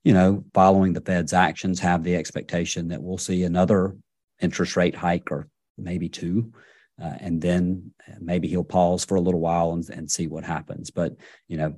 you 0.05 0.13
know, 0.13 0.45
following 0.55 0.93
the 0.93 1.01
Fed's 1.01 1.33
actions 1.33 1.81
have 1.81 2.03
the 2.03 2.17
expectation 2.17 2.89
that 2.89 3.03
we'll 3.03 3.19
see 3.19 3.45
another 3.45 3.97
interest 4.41 4.77
rate 4.77 4.95
hike 4.95 5.31
or 5.31 5.49
maybe 5.79 6.09
two. 6.09 6.53
Uh, 7.01 7.15
and 7.19 7.41
then 7.41 7.93
maybe 8.21 8.47
he'll 8.47 8.63
pause 8.63 9.05
for 9.05 9.15
a 9.15 9.21
little 9.21 9.41
while 9.41 9.73
and, 9.73 9.89
and 9.89 10.11
see 10.11 10.27
what 10.27 10.45
happens. 10.45 10.91
But 10.91 11.17
you 11.49 11.57
know, 11.57 11.77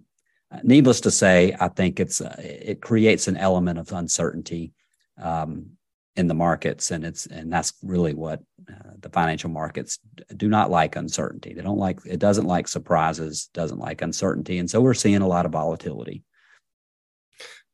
needless 0.62 1.00
to 1.02 1.10
say, 1.10 1.56
I 1.58 1.68
think 1.68 2.00
it's 2.00 2.20
uh, 2.20 2.34
it 2.38 2.82
creates 2.82 3.28
an 3.28 3.36
element 3.36 3.78
of 3.78 3.92
uncertainty 3.92 4.72
um, 5.20 5.70
in 6.16 6.26
the 6.26 6.34
markets, 6.34 6.90
and 6.90 7.04
it's 7.04 7.26
and 7.26 7.52
that's 7.52 7.72
really 7.82 8.14
what 8.14 8.40
uh, 8.68 8.92
the 8.98 9.10
financial 9.10 9.50
markets 9.50 9.98
do 10.36 10.48
not 10.48 10.70
like 10.70 10.96
uncertainty. 10.96 11.54
They 11.54 11.62
don't 11.62 11.78
like 11.78 12.00
it. 12.04 12.18
Doesn't 12.18 12.46
like 12.46 12.66
surprises. 12.66 13.48
Doesn't 13.54 13.78
like 13.78 14.02
uncertainty, 14.02 14.58
and 14.58 14.68
so 14.68 14.80
we're 14.80 14.94
seeing 14.94 15.22
a 15.22 15.28
lot 15.28 15.46
of 15.46 15.52
volatility. 15.52 16.24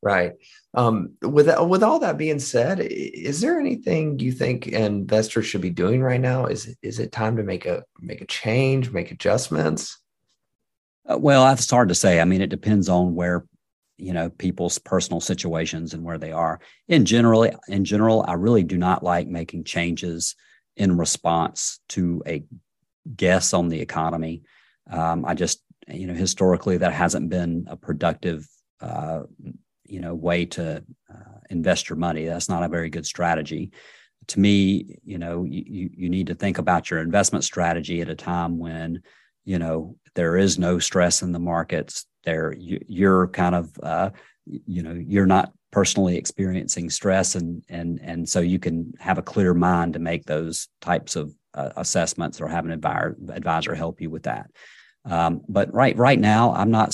Right. 0.01 0.33
Um, 0.75 1.13
with 1.23 1.49
with 1.61 1.83
all 1.83 1.99
that 1.99 2.17
being 2.17 2.39
said, 2.39 2.79
is 2.79 3.41
there 3.41 3.59
anything 3.59 4.19
you 4.19 4.31
think 4.31 4.67
investors 4.67 5.47
should 5.47 5.61
be 5.61 5.71
doing 5.71 6.01
right 6.01 6.21
now? 6.21 6.45
Is 6.45 6.75
is 6.83 6.99
it 6.99 7.11
time 7.11 7.37
to 7.37 7.43
make 7.43 7.65
a 7.65 7.83
make 7.99 8.21
a 8.21 8.27
change, 8.27 8.91
make 8.91 9.11
adjustments? 9.11 9.99
Uh, 11.09 11.17
well, 11.17 11.43
that's 11.45 11.69
hard 11.69 11.89
to 11.89 11.95
say. 11.95 12.21
I 12.21 12.25
mean, 12.25 12.41
it 12.41 12.51
depends 12.51 12.87
on 12.87 13.15
where 13.15 13.45
you 13.97 14.13
know 14.13 14.29
people's 14.29 14.77
personal 14.77 15.21
situations 15.21 15.93
and 15.95 16.03
where 16.03 16.19
they 16.19 16.31
are. 16.31 16.59
In 16.87 17.03
general, 17.03 17.49
in 17.67 17.83
general, 17.83 18.23
I 18.27 18.33
really 18.33 18.63
do 18.63 18.77
not 18.77 19.01
like 19.03 19.27
making 19.27 19.63
changes 19.63 20.35
in 20.77 20.97
response 20.97 21.79
to 21.89 22.21
a 22.27 22.43
guess 23.15 23.55
on 23.55 23.69
the 23.69 23.81
economy. 23.81 24.43
Um, 24.89 25.25
I 25.25 25.33
just 25.33 25.63
you 25.87 26.05
know 26.05 26.13
historically 26.13 26.77
that 26.77 26.93
hasn't 26.93 27.29
been 27.29 27.65
a 27.69 27.75
productive 27.75 28.47
uh, 28.81 29.23
you 29.89 29.99
know 29.99 30.13
way 30.13 30.45
to 30.45 30.83
uh, 31.13 31.37
invest 31.49 31.89
your 31.89 31.97
money. 31.97 32.25
That's 32.25 32.49
not 32.49 32.63
a 32.63 32.69
very 32.69 32.89
good 32.89 33.05
strategy. 33.05 33.71
To 34.27 34.39
me, 34.39 34.97
you 35.03 35.17
know, 35.17 35.43
you 35.43 35.89
you 35.93 36.09
need 36.09 36.27
to 36.27 36.35
think 36.35 36.57
about 36.57 36.89
your 36.89 36.99
investment 36.99 37.43
strategy 37.43 38.01
at 38.01 38.09
a 38.09 38.15
time 38.15 38.57
when 38.57 39.01
you 39.45 39.59
know 39.59 39.95
there 40.15 40.37
is 40.37 40.59
no 40.59 40.79
stress 40.79 41.21
in 41.21 41.31
the 41.31 41.39
markets 41.39 42.05
there 42.23 42.53
you, 42.57 42.79
you're 42.87 43.27
kind 43.27 43.55
of 43.55 43.71
uh, 43.81 44.09
you 44.45 44.83
know 44.83 44.93
you're 44.93 45.25
not 45.25 45.51
personally 45.71 46.17
experiencing 46.17 46.89
stress 46.89 47.35
and 47.35 47.63
and 47.69 47.99
and 48.01 48.27
so 48.27 48.39
you 48.39 48.59
can 48.59 48.93
have 48.99 49.17
a 49.17 49.23
clear 49.23 49.53
mind 49.53 49.93
to 49.93 49.99
make 49.99 50.25
those 50.25 50.67
types 50.81 51.15
of 51.15 51.33
uh, 51.53 51.69
assessments 51.77 52.39
or 52.39 52.47
have 52.47 52.65
an 52.65 52.71
advisor, 52.71 53.15
advisor 53.31 53.75
help 53.75 54.01
you 54.01 54.09
with 54.09 54.23
that 54.23 54.49
um, 55.05 55.41
but 55.47 55.73
right 55.73 55.97
right 55.97 56.19
now 56.19 56.53
i'm 56.53 56.71
not 56.71 56.93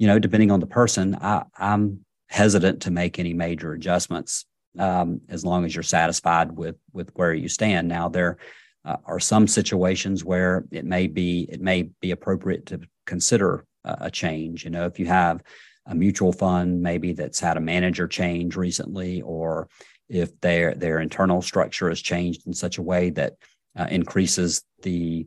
you 0.00 0.06
know 0.06 0.18
depending 0.18 0.50
on 0.50 0.60
the 0.60 0.66
person 0.66 1.16
I, 1.20 1.44
i'm 1.56 2.04
hesitant 2.28 2.82
to 2.82 2.90
make 2.90 3.18
any 3.18 3.34
major 3.34 3.72
adjustments 3.72 4.44
um, 4.78 5.20
as 5.28 5.44
long 5.44 5.64
as 5.64 5.74
you're 5.74 5.82
satisfied 5.82 6.52
with 6.52 6.76
with 6.92 7.10
where 7.14 7.34
you 7.34 7.48
stand 7.48 7.86
now 7.86 8.08
there 8.08 8.38
uh, 8.84 8.96
are 9.04 9.20
some 9.20 9.46
situations 9.46 10.24
where 10.24 10.64
it 10.70 10.84
may 10.84 11.06
be 11.06 11.46
it 11.50 11.60
may 11.60 11.82
be 12.00 12.10
appropriate 12.12 12.66
to 12.66 12.80
consider 13.06 13.64
a 13.84 14.10
change. 14.10 14.64
You 14.64 14.70
know, 14.70 14.86
if 14.86 14.98
you 14.98 15.06
have 15.06 15.42
a 15.86 15.94
mutual 15.94 16.32
fund 16.32 16.82
maybe 16.82 17.12
that's 17.12 17.40
had 17.40 17.56
a 17.56 17.60
manager 17.60 18.06
change 18.06 18.56
recently, 18.56 19.22
or 19.22 19.68
if 20.08 20.38
their 20.40 20.74
their 20.74 21.00
internal 21.00 21.42
structure 21.42 21.88
has 21.88 22.00
changed 22.00 22.46
in 22.46 22.52
such 22.52 22.78
a 22.78 22.82
way 22.82 23.10
that 23.10 23.34
uh, 23.78 23.86
increases 23.90 24.62
the 24.82 25.26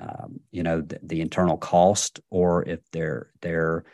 um, 0.00 0.40
you 0.50 0.62
know 0.62 0.80
the, 0.80 0.98
the, 1.02 1.20
internal 1.20 1.56
cost, 1.56 2.20
or 2.30 2.68
if 2.68 2.80
their 2.90 3.30
their 3.40 3.84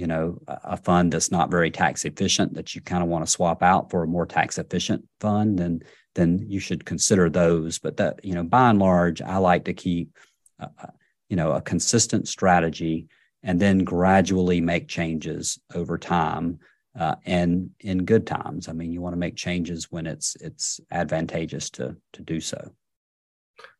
you 0.00 0.06
know 0.06 0.40
a 0.48 0.78
fund 0.78 1.12
that's 1.12 1.30
not 1.30 1.50
very 1.50 1.70
tax 1.70 2.06
efficient 2.06 2.54
that 2.54 2.74
you 2.74 2.80
kind 2.80 3.02
of 3.02 3.10
want 3.10 3.22
to 3.22 3.30
swap 3.30 3.62
out 3.62 3.90
for 3.90 4.02
a 4.02 4.06
more 4.06 4.24
tax 4.24 4.56
efficient 4.56 5.06
fund, 5.20 5.58
then 5.58 5.82
then 6.14 6.42
you 6.48 6.58
should 6.58 6.86
consider 6.86 7.28
those. 7.28 7.78
But 7.78 7.98
that 7.98 8.24
you 8.24 8.34
know 8.34 8.42
by 8.42 8.70
and 8.70 8.78
large, 8.78 9.20
I 9.20 9.36
like 9.36 9.66
to 9.66 9.74
keep 9.74 10.16
uh, 10.58 10.86
you 11.28 11.36
know 11.36 11.52
a 11.52 11.60
consistent 11.60 12.28
strategy 12.28 13.08
and 13.42 13.60
then 13.60 13.84
gradually 13.84 14.62
make 14.62 14.88
changes 14.88 15.58
over 15.74 15.98
time 15.98 16.60
uh, 16.98 17.16
and 17.26 17.68
in 17.80 18.06
good 18.06 18.26
times. 18.26 18.68
I 18.68 18.72
mean, 18.72 18.92
you 18.92 19.02
want 19.02 19.12
to 19.12 19.20
make 19.20 19.36
changes 19.36 19.92
when 19.92 20.06
it's 20.06 20.34
it's 20.40 20.80
advantageous 20.90 21.68
to 21.70 21.94
to 22.14 22.22
do 22.22 22.40
so. 22.40 22.72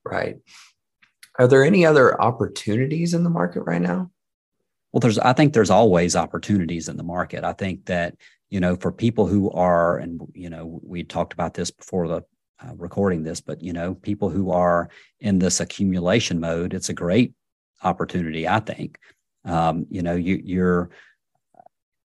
Right. 0.04 0.36
Are 1.38 1.48
there 1.48 1.64
any 1.64 1.86
other 1.86 2.20
opportunities 2.20 3.14
in 3.14 3.24
the 3.24 3.30
market 3.30 3.62
right 3.62 3.80
now? 3.80 4.10
Well, 4.92 5.00
there's 5.00 5.18
I 5.18 5.32
think 5.32 5.52
there's 5.52 5.70
always 5.70 6.16
opportunities 6.16 6.88
in 6.88 6.96
the 6.96 7.02
market. 7.02 7.44
I 7.44 7.52
think 7.52 7.86
that 7.86 8.14
you 8.48 8.60
know 8.60 8.76
for 8.76 8.92
people 8.92 9.26
who 9.26 9.50
are 9.50 9.98
and 9.98 10.20
you 10.34 10.50
know 10.50 10.80
we 10.82 11.04
talked 11.04 11.32
about 11.32 11.54
this 11.54 11.70
before 11.70 12.08
the 12.08 12.22
uh, 12.62 12.74
recording 12.76 13.22
this, 13.22 13.40
but 13.40 13.62
you 13.62 13.72
know 13.72 13.94
people 13.94 14.30
who 14.30 14.50
are 14.50 14.90
in 15.20 15.38
this 15.38 15.60
accumulation 15.60 16.40
mode, 16.40 16.74
it's 16.74 16.88
a 16.88 16.94
great 16.94 17.34
opportunity. 17.82 18.48
I 18.48 18.60
think 18.60 18.98
um, 19.44 19.86
you 19.90 20.02
know, 20.02 20.14
you, 20.14 20.40
you're, 20.42 20.90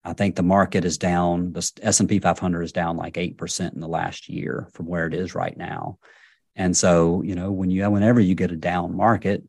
I 0.03 0.13
think 0.13 0.35
the 0.35 0.43
market 0.43 0.85
is 0.85 0.97
down. 0.97 1.53
The 1.53 1.71
S 1.81 1.99
and 1.99 2.09
P 2.09 2.19
500 2.19 2.63
is 2.63 2.71
down 2.71 2.97
like 2.97 3.17
eight 3.17 3.37
percent 3.37 3.73
in 3.73 3.81
the 3.81 3.87
last 3.87 4.29
year 4.29 4.69
from 4.73 4.85
where 4.87 5.05
it 5.05 5.13
is 5.13 5.35
right 5.35 5.55
now. 5.55 5.99
And 6.55 6.75
so, 6.75 7.21
you 7.21 7.35
know, 7.35 7.51
when 7.51 7.69
you 7.69 7.89
whenever 7.89 8.19
you 8.19 8.35
get 8.35 8.51
a 8.51 8.55
down 8.55 8.95
market, 8.95 9.43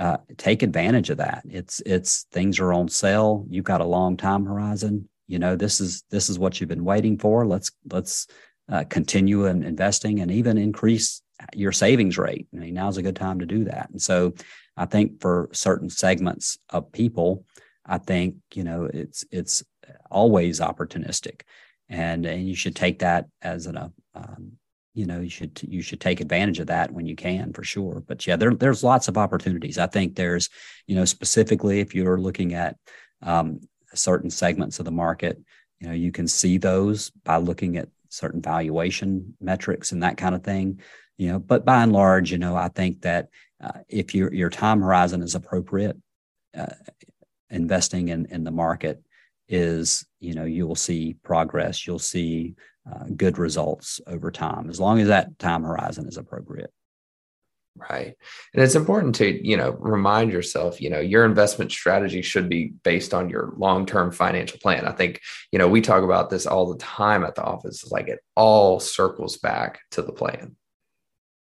uh, 0.00 0.16
take 0.38 0.62
advantage 0.62 1.10
of 1.10 1.18
that. 1.18 1.42
It's 1.46 1.80
it's 1.84 2.24
things 2.32 2.58
are 2.58 2.72
on 2.72 2.88
sale. 2.88 3.44
You've 3.50 3.66
got 3.66 3.82
a 3.82 3.86
long 3.86 4.16
time 4.16 4.46
horizon. 4.46 5.08
You 5.28 5.38
know, 5.38 5.56
this 5.56 5.78
is 5.78 6.04
this 6.10 6.30
is 6.30 6.38
what 6.38 6.58
you've 6.58 6.70
been 6.70 6.86
waiting 6.86 7.18
for. 7.18 7.46
Let's 7.46 7.70
let's 7.92 8.26
uh, 8.70 8.84
continue 8.88 9.44
in 9.44 9.62
investing 9.62 10.20
and 10.20 10.30
even 10.30 10.56
increase 10.56 11.20
your 11.54 11.72
savings 11.72 12.16
rate. 12.16 12.46
I 12.54 12.60
mean, 12.60 12.74
now's 12.74 12.96
a 12.96 13.02
good 13.02 13.16
time 13.16 13.40
to 13.40 13.46
do 13.46 13.64
that. 13.64 13.90
And 13.90 14.00
so, 14.00 14.32
I 14.74 14.86
think 14.86 15.20
for 15.20 15.50
certain 15.52 15.90
segments 15.90 16.58
of 16.70 16.90
people, 16.92 17.44
I 17.84 17.98
think 17.98 18.36
you 18.54 18.64
know 18.64 18.84
it's 18.84 19.26
it's 19.30 19.62
always 20.10 20.60
opportunistic, 20.60 21.42
and 21.90 22.24
and 22.24 22.48
you 22.48 22.54
should 22.54 22.74
take 22.74 23.00
that 23.00 23.26
as 23.42 23.66
an 23.66 23.76
uh, 23.76 23.88
um, 24.14 24.52
you 24.94 25.06
know 25.06 25.20
you 25.20 25.30
should 25.30 25.60
you 25.62 25.82
should 25.82 26.00
take 26.00 26.20
advantage 26.20 26.58
of 26.58 26.66
that 26.66 26.92
when 26.92 27.06
you 27.06 27.16
can 27.16 27.52
for 27.52 27.64
sure. 27.64 28.02
But 28.06 28.26
yeah, 28.26 28.36
there 28.36 28.54
there's 28.54 28.84
lots 28.84 29.08
of 29.08 29.16
opportunities. 29.18 29.78
I 29.78 29.86
think 29.86 30.16
there's 30.16 30.48
you 30.86 30.96
know 30.96 31.04
specifically 31.04 31.80
if 31.80 31.94
you're 31.94 32.18
looking 32.18 32.54
at 32.54 32.76
um, 33.22 33.60
certain 33.94 34.30
segments 34.30 34.78
of 34.78 34.84
the 34.84 34.90
market, 34.90 35.40
you 35.80 35.88
know 35.88 35.94
you 35.94 36.12
can 36.12 36.28
see 36.28 36.58
those 36.58 37.10
by 37.24 37.36
looking 37.36 37.76
at 37.76 37.88
certain 38.08 38.42
valuation 38.42 39.34
metrics 39.40 39.92
and 39.92 40.02
that 40.02 40.16
kind 40.16 40.34
of 40.34 40.42
thing 40.42 40.80
you 41.16 41.28
know 41.28 41.38
but 41.38 41.64
by 41.64 41.80
and 41.80 41.92
large 41.92 42.32
you 42.32 42.38
know 42.38 42.56
i 42.56 42.66
think 42.66 43.02
that 43.02 43.28
uh, 43.62 43.80
if 43.88 44.14
your 44.14 44.32
your 44.32 44.50
time 44.50 44.80
horizon 44.80 45.22
is 45.22 45.34
appropriate, 45.34 45.96
uh, 46.56 46.66
investing 47.50 48.08
in 48.08 48.26
in 48.26 48.44
the 48.44 48.50
market 48.50 49.02
is 49.50 50.06
you 50.20 50.34
know 50.34 50.44
you 50.44 50.66
will 50.66 50.76
see 50.76 51.16
progress. 51.22 51.86
You'll 51.86 51.98
see 51.98 52.54
uh, 52.90 53.04
good 53.16 53.36
results 53.36 54.00
over 54.06 54.30
time 54.30 54.70
as 54.70 54.80
long 54.80 55.00
as 55.00 55.08
that 55.08 55.38
time 55.38 55.64
horizon 55.64 56.08
is 56.08 56.16
appropriate. 56.16 56.72
Right. 57.76 58.14
And 58.52 58.62
it's 58.62 58.74
important 58.74 59.14
to, 59.16 59.46
you 59.46 59.56
know, 59.56 59.70
remind 59.70 60.32
yourself, 60.32 60.80
you 60.80 60.90
know, 60.90 60.98
your 60.98 61.24
investment 61.24 61.70
strategy 61.70 62.20
should 62.20 62.48
be 62.48 62.72
based 62.82 63.14
on 63.14 63.30
your 63.30 63.54
long-term 63.56 64.10
financial 64.10 64.58
plan. 64.58 64.86
I 64.86 64.92
think, 64.92 65.20
you 65.52 65.58
know, 65.58 65.68
we 65.68 65.80
talk 65.80 66.02
about 66.02 66.30
this 66.30 66.46
all 66.46 66.70
the 66.70 66.78
time 66.78 67.24
at 67.24 67.36
the 67.36 67.44
office. 67.44 67.82
It's 67.82 67.92
like 67.92 68.08
it 68.08 68.18
all 68.34 68.80
circles 68.80 69.38
back 69.38 69.80
to 69.92 70.02
the 70.02 70.12
plan. 70.12 70.56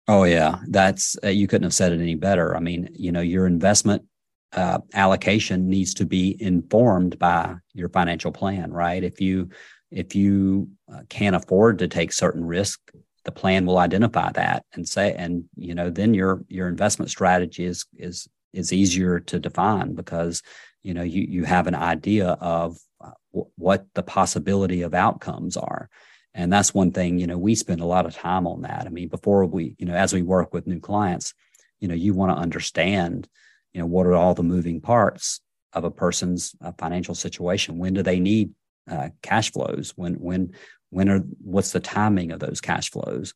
Oh 0.09 0.25
yeah, 0.25 0.61
that's 0.69 1.17
uh, 1.25 1.29
you 1.29 1.47
couldn't 1.49 1.65
have 1.65 1.75
said 1.75 1.93
it 1.93 2.01
any 2.01 2.15
better. 2.15 2.57
I 2.57 2.61
mean, 2.61 2.91
you 2.93 3.11
know, 3.11 3.21
your 3.21 3.47
investment 3.47 4.05
uh, 4.53 4.79
allocation 4.95 5.69
needs 5.69 5.95
to 5.95 6.07
be 6.07 6.37
informed 6.41 7.19
by 7.19 7.57
your 7.75 7.89
financial 7.89 8.33
plan, 8.33 8.73
right? 8.73 9.03
If 9.03 9.21
you 9.21 9.51
if 9.91 10.15
you 10.15 10.69
uh, 10.93 11.03
can't 11.09 11.37
afford 11.37 11.79
to 11.79 11.89
take 11.89 12.13
certain 12.13 12.45
risk, 12.45 12.81
the 13.25 13.33
plan 13.33 13.67
will 13.67 13.79
identify 13.79 14.33
that 14.33 14.65
and 14.75 14.89
say, 14.89 15.15
and 15.15 15.45
you 15.57 15.75
know, 15.75 15.91
then 15.91 16.15
your 16.15 16.45
your 16.49 16.69
investment 16.69 17.11
strategy 17.11 17.65
is 17.65 17.87
is 17.95 18.29
is 18.53 18.73
easier 18.73 19.21
to 19.21 19.39
define 19.39 19.95
because 19.95 20.43
you 20.83 20.95
know 20.95 21.03
you 21.03 21.23
you 21.23 21.45
have 21.45 21.67
an 21.67 21.75
idea 21.75 22.31
of 22.41 22.79
uh, 23.01 23.11
w- 23.33 23.51
what 23.57 23.87
the 23.95 24.03
possibility 24.03 24.83
of 24.83 24.95
outcomes 24.95 25.57
are 25.57 25.91
and 26.35 26.53
that's 26.53 26.73
one 26.73 26.93
thing 26.93 27.19
you 27.19 27.27
know 27.27 27.37
we 27.37 27.55
spend 27.55 27.81
a 27.81 27.87
lot 27.87 28.07
of 28.07 28.15
time 28.15 28.47
on 28.47 28.63
that 28.63 28.87
i 28.87 28.89
mean 28.89 29.09
before 29.09 29.45
we 29.45 29.75
you 29.79 29.87
know 29.87 29.95
as 29.95 30.13
we 30.13 30.23
work 30.23 30.55
with 30.55 30.67
new 30.67 30.81
clients 30.81 31.35
you 31.81 31.89
know 31.89 31.95
you 31.95 32.15
want 32.15 32.31
to 32.31 32.41
understand 32.41 33.29
you 33.77 33.83
know 33.83 33.87
what 33.87 34.07
are 34.07 34.15
all 34.15 34.33
the 34.33 34.43
moving 34.43 34.81
parts 34.81 35.41
of 35.75 35.85
a 35.85 35.91
person's 35.91 36.55
uh, 36.65 36.73
financial 36.79 37.15
situation? 37.15 37.77
When 37.77 37.93
do 37.93 38.03
they 38.03 38.19
need 38.19 38.53
uh, 38.91 39.11
cash 39.21 39.53
flows? 39.53 39.93
When 39.97 40.15
when 40.15 40.55
when 40.89 41.11
are 41.11 41.19
what's 41.43 41.73
the 41.73 41.81
timing 41.81 42.33
of 42.33 42.41
those 42.41 42.63
cash 42.63 42.91
flows? 42.91 43.35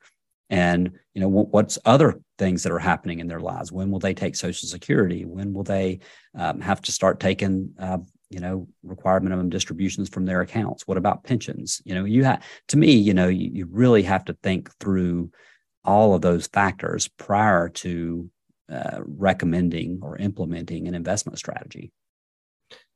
And 0.48 0.92
you 1.12 1.20
know 1.20 1.28
what's 1.28 1.78
other 1.84 2.22
things 2.38 2.62
that 2.62 2.72
are 2.72 2.78
happening 2.78 3.18
in 3.18 3.26
their 3.26 3.40
lives? 3.40 3.70
When 3.70 3.90
will 3.90 3.98
they 3.98 4.14
take 4.14 4.34
social 4.34 4.66
security? 4.66 5.26
When 5.26 5.52
will 5.52 5.62
they 5.62 6.00
um, 6.34 6.62
have 6.62 6.80
to 6.82 6.92
start 6.92 7.20
taking 7.20 7.74
uh, 7.78 7.98
you 8.30 8.40
know 8.40 8.66
required 8.82 9.22
minimum 9.22 9.50
distributions 9.50 10.08
from 10.08 10.24
their 10.24 10.40
accounts? 10.40 10.88
What 10.88 10.96
about 10.96 11.22
pensions? 11.22 11.82
You 11.84 11.94
know 11.94 12.06
you 12.06 12.24
have 12.24 12.42
to 12.68 12.78
me 12.78 12.92
you 12.92 13.12
know 13.12 13.28
you, 13.28 13.50
you 13.52 13.68
really 13.70 14.04
have 14.04 14.24
to 14.24 14.32
think 14.42 14.74
through 14.78 15.32
all 15.84 16.14
of 16.14 16.22
those 16.22 16.46
factors 16.46 17.08
prior 17.08 17.68
to 17.68 18.30
uh, 18.70 19.00
recommending 19.04 19.98
or 20.02 20.16
implementing 20.18 20.88
an 20.88 20.94
investment 20.94 21.38
strategy 21.38 21.92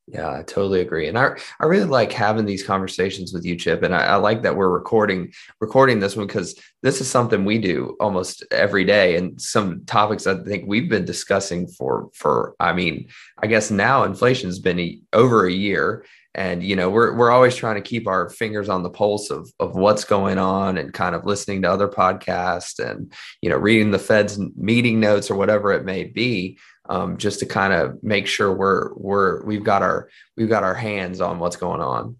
Yeah, 0.06 0.30
I 0.30 0.42
totally 0.42 0.82
agree. 0.82 1.08
And 1.08 1.18
I, 1.18 1.30
I 1.60 1.64
really 1.64 1.86
like 1.86 2.12
having 2.12 2.44
these 2.44 2.62
conversations 2.62 3.32
with 3.32 3.44
you, 3.46 3.56
Chip. 3.56 3.82
And 3.82 3.94
I, 3.94 4.04
I 4.04 4.16
like 4.16 4.42
that 4.42 4.54
we're 4.54 4.68
recording 4.68 5.32
recording 5.60 5.98
this 5.98 6.14
one 6.14 6.26
because 6.26 6.60
this 6.82 7.00
is 7.00 7.10
something 7.10 7.44
we 7.44 7.56
do 7.56 7.96
almost 8.00 8.44
every 8.50 8.84
day. 8.84 9.16
And 9.16 9.40
some 9.40 9.84
topics 9.86 10.26
I 10.26 10.42
think 10.44 10.64
we've 10.66 10.90
been 10.90 11.06
discussing 11.06 11.66
for 11.68 12.10
for 12.14 12.54
I 12.60 12.74
mean, 12.74 13.08
I 13.38 13.46
guess 13.46 13.70
now 13.70 14.04
inflation 14.04 14.48
has 14.50 14.58
been 14.58 14.78
a, 14.78 15.00
over 15.14 15.46
a 15.46 15.52
year. 15.52 16.04
And 16.34 16.62
you 16.62 16.74
know, 16.74 16.90
we're 16.90 17.14
we're 17.16 17.30
always 17.30 17.54
trying 17.54 17.76
to 17.76 17.80
keep 17.88 18.06
our 18.08 18.28
fingers 18.28 18.68
on 18.68 18.82
the 18.82 18.90
pulse 18.90 19.30
of 19.30 19.50
of 19.60 19.76
what's 19.76 20.04
going 20.04 20.38
on 20.38 20.78
and 20.78 20.92
kind 20.92 21.14
of 21.14 21.24
listening 21.24 21.62
to 21.62 21.70
other 21.70 21.88
podcasts 21.88 22.78
and 22.84 23.12
you 23.40 23.50
know, 23.50 23.56
reading 23.56 23.90
the 23.90 23.98
Fed's 23.98 24.38
meeting 24.56 24.98
notes 25.00 25.30
or 25.30 25.36
whatever 25.36 25.72
it 25.72 25.84
may 25.84 26.04
be 26.04 26.58
um, 26.88 27.16
just 27.16 27.38
to 27.40 27.46
kind 27.46 27.72
of 27.72 28.02
make 28.02 28.26
sure 28.26 28.52
we're 28.52 28.92
we're 28.94 29.44
we've 29.44 29.64
got 29.64 29.82
our 29.82 30.08
we've 30.36 30.48
got 30.48 30.64
our 30.64 30.74
hands 30.74 31.20
on 31.20 31.38
what's 31.38 31.56
going 31.56 31.80
on. 31.80 32.16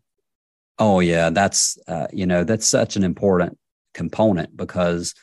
Oh 0.79 1.01
yeah, 1.01 1.31
that's 1.31 1.79
uh, 1.87 2.07
you 2.13 2.27
know 2.27 2.45
that's 2.45 2.67
such 2.67 2.97
an 2.97 3.05
important 3.05 3.59
component 3.93 4.57
because 4.57 5.15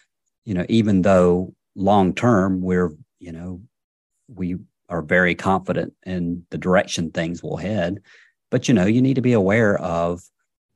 you 0.45 0.53
know 0.53 0.65
even 0.69 1.01
though 1.01 1.53
long 1.75 2.13
term 2.13 2.61
we're 2.61 2.91
you 3.19 3.31
know 3.31 3.61
we 4.27 4.57
are 4.89 5.01
very 5.01 5.35
confident 5.35 5.93
in 6.05 6.45
the 6.49 6.57
direction 6.57 7.11
things 7.11 7.41
will 7.41 7.57
head, 7.57 8.01
but 8.51 8.67
you 8.67 8.73
know 8.73 8.85
you 8.85 9.01
need 9.01 9.15
to 9.15 9.21
be 9.21 9.33
aware 9.33 9.79
of 9.79 10.21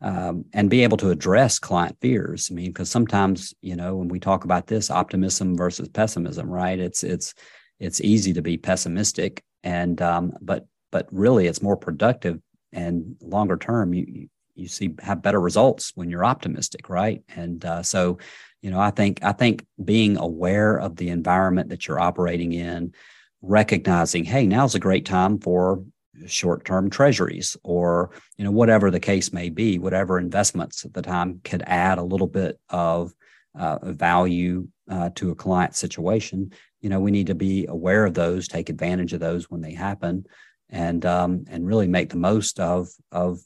um, 0.01 0.45
and 0.53 0.69
be 0.69 0.83
able 0.83 0.97
to 0.97 1.09
address 1.09 1.59
client 1.59 1.97
fears. 2.01 2.49
I 2.51 2.55
mean, 2.55 2.71
because 2.71 2.89
sometimes 2.89 3.53
you 3.61 3.75
know 3.75 3.95
when 3.95 4.07
we 4.07 4.19
talk 4.19 4.43
about 4.43 4.67
this 4.67 4.89
optimism 4.89 5.55
versus 5.55 5.89
pessimism, 5.89 6.49
right? 6.49 6.79
It's 6.79 7.03
it's 7.03 7.33
it's 7.79 8.01
easy 8.01 8.33
to 8.33 8.41
be 8.41 8.57
pessimistic 8.57 9.43
and 9.63 10.01
um, 10.01 10.33
but 10.41 10.65
but 10.91 11.07
really 11.11 11.47
it's 11.47 11.61
more 11.61 11.75
productive 11.75 12.39
and 12.71 13.15
longer 13.21 13.57
term 13.57 13.93
you 13.93 14.29
you 14.53 14.67
see 14.67 14.93
have 15.01 15.21
better 15.21 15.41
results 15.41 15.91
when 15.95 16.09
you're 16.09 16.23
optimistic 16.23 16.89
right 16.89 17.23
and 17.35 17.65
uh, 17.65 17.83
so 17.83 18.17
you 18.61 18.71
know 18.71 18.79
i 18.79 18.91
think 18.91 19.21
i 19.23 19.31
think 19.31 19.65
being 19.83 20.17
aware 20.17 20.77
of 20.77 20.95
the 20.95 21.09
environment 21.09 21.69
that 21.69 21.87
you're 21.87 21.99
operating 21.99 22.53
in 22.53 22.93
recognizing 23.41 24.23
hey 24.23 24.45
now's 24.45 24.75
a 24.75 24.79
great 24.79 25.05
time 25.05 25.39
for 25.39 25.83
short-term 26.25 26.89
treasuries 26.89 27.57
or 27.63 28.11
you 28.37 28.43
know 28.43 28.51
whatever 28.51 28.89
the 28.89 28.99
case 28.99 29.33
may 29.33 29.49
be 29.49 29.79
whatever 29.79 30.17
investments 30.17 30.85
at 30.85 30.93
the 30.93 31.01
time 31.01 31.41
could 31.43 31.63
add 31.65 31.97
a 31.97 32.03
little 32.03 32.27
bit 32.27 32.59
of 32.69 33.13
uh, 33.57 33.79
value 33.91 34.67
uh, 34.89 35.09
to 35.15 35.31
a 35.31 35.35
client 35.35 35.75
situation 35.75 36.51
you 36.81 36.89
know 36.89 36.99
we 36.99 37.11
need 37.11 37.27
to 37.27 37.35
be 37.35 37.65
aware 37.67 38.05
of 38.05 38.13
those 38.13 38.47
take 38.47 38.69
advantage 38.69 39.13
of 39.13 39.19
those 39.19 39.49
when 39.49 39.61
they 39.61 39.73
happen 39.73 40.25
and 40.69 41.05
um, 41.05 41.45
and 41.47 41.67
really 41.67 41.87
make 41.87 42.09
the 42.09 42.17
most 42.17 42.59
of 42.59 42.89
of 43.11 43.39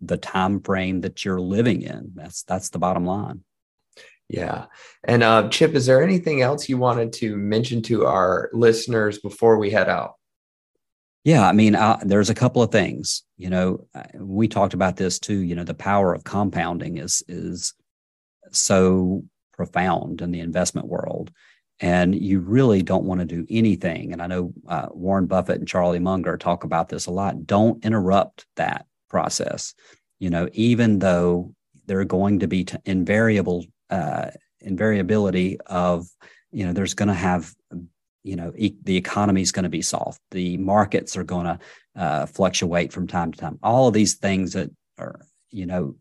the 0.00 0.16
time 0.16 0.60
frame 0.60 1.00
that 1.02 1.24
you're 1.24 1.40
living 1.40 1.82
in. 1.82 2.12
That's 2.14 2.42
that's 2.42 2.70
the 2.70 2.78
bottom 2.78 3.04
line. 3.04 3.42
Yeah. 4.28 4.66
And 5.04 5.22
uh, 5.22 5.48
chip 5.48 5.74
is 5.74 5.86
there 5.86 6.02
anything 6.02 6.40
else 6.40 6.68
you 6.68 6.78
wanted 6.78 7.12
to 7.14 7.36
mention 7.36 7.82
to 7.82 8.06
our 8.06 8.48
listeners 8.52 9.18
before 9.18 9.58
we 9.58 9.70
head 9.70 9.88
out 9.88 10.14
yeah, 11.24 11.46
I 11.46 11.52
mean, 11.52 11.74
uh, 11.74 11.98
there's 12.02 12.30
a 12.30 12.34
couple 12.34 12.62
of 12.62 12.70
things. 12.70 13.24
You 13.36 13.50
know, 13.50 13.86
uh, 13.94 14.04
we 14.14 14.46
talked 14.46 14.74
about 14.74 14.96
this 14.96 15.18
too. 15.18 15.38
You 15.38 15.54
know, 15.54 15.64
the 15.64 15.74
power 15.74 16.14
of 16.14 16.24
compounding 16.24 16.98
is 16.98 17.22
is 17.28 17.74
so 18.52 19.24
profound 19.52 20.20
in 20.20 20.30
the 20.30 20.40
investment 20.40 20.86
world 20.86 21.32
and 21.80 22.14
you 22.14 22.40
really 22.40 22.82
don't 22.82 23.04
want 23.04 23.20
to 23.20 23.26
do 23.26 23.46
anything. 23.50 24.12
And 24.12 24.22
I 24.22 24.26
know 24.26 24.52
uh, 24.68 24.88
Warren 24.92 25.26
Buffett 25.26 25.58
and 25.58 25.68
Charlie 25.68 25.98
Munger 25.98 26.36
talk 26.36 26.64
about 26.64 26.88
this 26.88 27.06
a 27.06 27.10
lot. 27.10 27.46
Don't 27.46 27.84
interrupt 27.84 28.46
that 28.56 28.86
process. 29.08 29.74
You 30.18 30.30
know, 30.30 30.48
even 30.52 31.00
though 31.00 31.54
there 31.86 32.00
are 32.00 32.04
going 32.04 32.40
to 32.40 32.46
be 32.46 32.64
t- 32.64 32.78
invariable 32.84 33.66
uh, 33.90 34.30
invariability 34.64 35.58
of, 35.66 36.06
you 36.50 36.64
know, 36.64 36.72
there's 36.72 36.94
going 36.94 37.08
to 37.08 37.14
have, 37.14 37.52
you 38.24 38.36
know, 38.36 38.52
e- 38.56 38.76
the 38.82 38.96
economy 38.96 39.42
is 39.42 39.52
going 39.52 39.64
to 39.64 39.68
be 39.68 39.82
soft. 39.82 40.20
The 40.32 40.56
markets 40.56 41.16
are 41.16 41.24
going 41.24 41.46
to 41.46 41.58
uh, 41.94 42.26
fluctuate 42.26 42.92
from 42.92 43.06
time 43.06 43.30
to 43.30 43.38
time. 43.38 43.58
All 43.62 43.86
of 43.86 43.94
these 43.94 44.14
things 44.14 44.54
that 44.54 44.70
are, 44.98 45.20
you 45.50 45.66
know, 45.66 45.94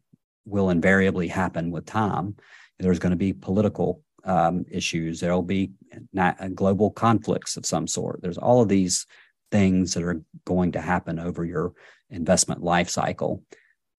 will 0.46 0.70
invariably 0.70 1.28
happen 1.28 1.70
with 1.70 1.86
time. 1.86 2.36
There's 2.80 3.00
going 3.00 3.12
to 3.12 3.18
be 3.18 3.34
political 3.34 4.02
um, 4.24 4.66
issues. 4.70 5.20
There'll 5.20 5.44
be 5.44 5.72
not, 6.12 6.42
uh, 6.42 6.48
global 6.48 6.90
conflicts 6.90 7.58
of 7.58 7.66
some 7.66 7.88
sort. 7.88 8.22
There's 8.22 8.38
all 8.38 8.62
of 8.62 8.70
these 8.70 9.06
things 9.52 9.94
that 9.94 10.04
are 10.04 10.22
going 10.46 10.72
to 10.72 10.82
happen 10.82 11.20
over 11.20 11.46
your 11.46 11.74
investment 12.10 12.64
life 12.64 12.90
cycle. 12.90 13.44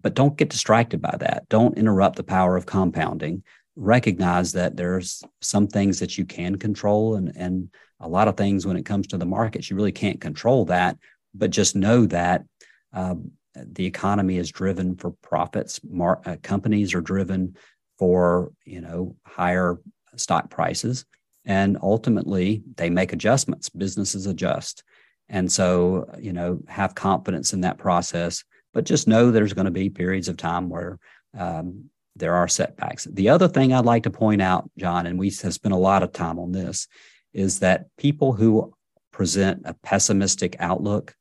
But 0.03 0.15
don't 0.15 0.37
get 0.37 0.51
distracted 0.51 1.01
by 1.01 1.17
that. 1.21 1.49
Don't 1.49 1.79
interrupt 1.79 2.17
the 2.17 2.25
power 2.25 2.57
of 2.57 2.67
compounding. 2.67 3.43
Recognize 3.77 4.53
that 4.53 4.77
there's 4.77 5.23
some 5.41 5.67
things 5.67 6.01
that 6.01 6.19
you 6.19 6.25
can 6.25 6.57
control, 6.57 7.17
and, 7.17 7.33
and 7.37 7.71
a 8.05 8.09
lot 8.09 8.29
of 8.29 8.37
things 8.37 8.67
when 8.67 8.77
it 8.77 8.85
comes 8.85 9.07
to 9.09 9.19
the 9.19 9.27
markets, 9.27 9.71
you 9.71 9.77
really 9.77 9.93
can't 9.93 10.21
control 10.21 10.67
that. 10.67 10.99
But 11.35 11.51
just 11.51 11.75
know 11.75 12.07
that 12.07 12.45
um, 12.93 13.33
the 13.55 13.87
economy 13.87 14.37
is 14.37 14.53
driven 14.53 14.97
for 14.97 15.11
profits. 15.11 15.81
Mar- 15.83 16.23
uh, 16.25 16.37
companies 16.43 16.95
are 16.95 17.01
driven 17.01 17.57
for 17.99 18.53
you 18.65 18.81
know 18.81 19.17
higher 19.25 19.79
stock 20.17 20.51
prices. 20.51 21.05
And 21.45 21.77
ultimately, 21.83 22.63
they 22.77 22.89
make 22.89 23.13
adjustments, 23.13 23.69
businesses 23.69 24.27
adjust. 24.27 24.83
And 25.29 25.51
so, 25.51 26.11
you 26.19 26.33
know, 26.33 26.61
have 26.69 26.95
confidence 26.95 27.53
in 27.53 27.63
that 27.63 27.79
process, 27.79 28.45
but 28.73 28.85
just 28.85 29.09
know 29.09 29.31
there's 29.31 29.53
going 29.53 29.67
to 29.67 29.71
be 29.71 29.91
periods 29.91 30.29
of 30.29 30.37
time 30.37 30.69
where 30.69 30.99
um, 31.39 31.91
there 32.17 32.35
are 32.35 32.49
setbacks. 32.49 33.05
The 33.05 33.29
other 33.29 33.49
thing 33.49 33.73
I'd 33.73 33.85
like 33.85 34.05
to 34.05 34.11
point 34.11 34.41
out, 34.41 34.71
John, 34.79 35.07
and 35.07 35.19
we 35.19 35.31
have 35.43 35.55
spent 35.55 35.75
a 35.75 35.79
lot 35.79 36.03
of 36.03 36.13
time 36.13 36.39
on 36.39 36.53
this, 36.53 36.87
is 37.35 37.59
that 37.61 37.87
people 37.99 38.33
who 38.33 38.73
present 39.13 39.63
a 39.65 39.75
pessimistic 39.75 40.57
outlook, 40.59 41.15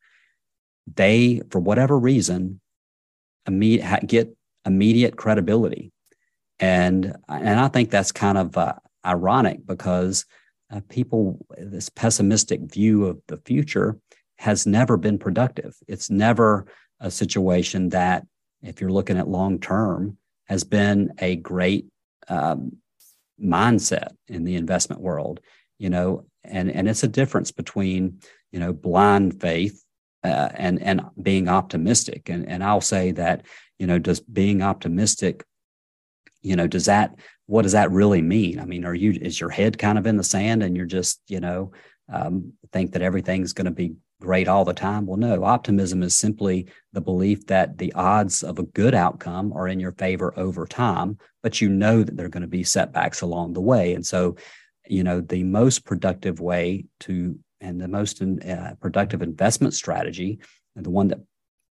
they, 0.96 1.42
for 1.50 1.60
whatever 1.60 1.98
reason, 1.98 2.62
get 4.06 4.36
immediate 4.66 5.18
credibility. 5.18 5.92
And, 6.60 7.16
and 7.28 7.60
I 7.60 7.68
think 7.68 7.90
that's 7.90 8.12
kind 8.12 8.38
of 8.38 8.58
uh, 8.58 8.76
ironic 9.06 9.66
because 9.66 10.26
uh, 10.72 10.82
people, 10.90 11.46
this 11.58 11.90
pessimistic 11.90 12.62
view 12.62 13.06
of 13.06 13.20
the 13.28 13.38
future 13.38 13.98
has 14.38 14.66
never 14.66 14.98
been 14.98 15.18
productive. 15.18 15.76
It's 15.88 16.10
never 16.10 16.66
a 17.00 17.12
situation 17.12 17.90
that, 17.90 18.26
if 18.62 18.80
you're 18.80 18.92
looking 18.92 19.18
at 19.18 19.28
long 19.28 19.60
term, 19.60 20.18
has 20.46 20.64
been 20.64 21.14
a 21.20 21.36
great 21.36 21.88
um, 22.30 22.78
mindset 23.42 24.10
in 24.28 24.46
the 24.46 24.56
investment 24.56 25.02
world. 25.02 25.42
You 25.84 25.90
know, 25.90 26.26
and 26.44 26.72
and 26.72 26.88
it's 26.88 27.04
a 27.04 27.16
difference 27.20 27.52
between 27.52 28.20
you 28.54 28.60
know 28.60 28.72
blind 28.72 29.42
faith 29.42 29.84
uh, 30.24 30.50
and 30.56 30.82
and 30.82 31.02
being 31.22 31.50
optimistic. 31.50 32.30
And 32.30 32.48
and 32.48 32.64
I'll 32.64 32.82
say 32.96 33.12
that 33.12 33.44
you 33.80 33.88
know, 33.88 34.00
does 34.00 34.22
being 34.22 34.62
optimistic, 34.62 35.44
you 36.42 36.56
know, 36.56 36.68
does 36.68 36.86
that 36.86 37.16
what 37.48 37.64
does 37.64 37.74
that 37.74 37.92
really 37.92 38.22
mean? 38.22 38.60
I 38.60 38.66
mean, 38.66 38.86
are 38.86 38.94
you 38.94 39.12
is 39.22 39.42
your 39.42 39.50
head 39.50 39.78
kind 39.78 39.98
of 39.98 40.08
in 40.08 40.16
the 40.16 40.24
sand 40.24 40.64
and 40.64 40.78
you're 40.78 40.86
just 40.86 41.22
you 41.28 41.42
know 41.42 41.74
um, 42.08 42.54
think 42.72 42.94
that 42.94 43.02
everything's 43.02 43.52
going 43.52 43.66
to 43.66 43.72
be 43.72 43.96
great 44.22 44.48
all 44.48 44.64
the 44.64 44.74
time? 44.74 45.06
Well, 45.06 45.18
no. 45.18 45.44
Optimism 45.44 46.02
is 46.02 46.16
simply 46.16 46.68
the 46.94 47.02
belief 47.02 47.46
that 47.48 47.78
the 47.78 47.92
odds 47.92 48.42
of 48.42 48.58
a 48.58 48.64
good 48.64 48.96
outcome 48.96 49.52
are 49.52 49.68
in 49.68 49.82
your 49.82 49.92
favor 49.92 50.34
over 50.38 50.66
time, 50.66 51.18
but 51.42 51.60
you 51.60 51.68
know 51.68 52.04
that 52.04 52.16
there 52.16 52.28
are 52.28 52.30
going 52.30 52.42
to 52.42 52.48
be 52.48 52.64
setbacks 52.64 53.20
along 53.20 53.52
the 53.52 53.62
way, 53.62 53.94
and 53.94 54.06
so 54.06 54.38
you 54.88 55.04
know 55.04 55.22
the 55.22 55.44
most 55.44 55.86
productive 55.86 56.40
way 56.40 56.86
to 57.02 57.38
and 57.62 57.80
the 57.80 57.88
most 57.88 58.22
uh, 58.22 58.74
productive 58.82 59.22
investment 59.22 59.74
strategy, 59.74 60.40
and 60.76 60.86
the 60.86 60.90
one 60.90 61.08
that 61.10 61.20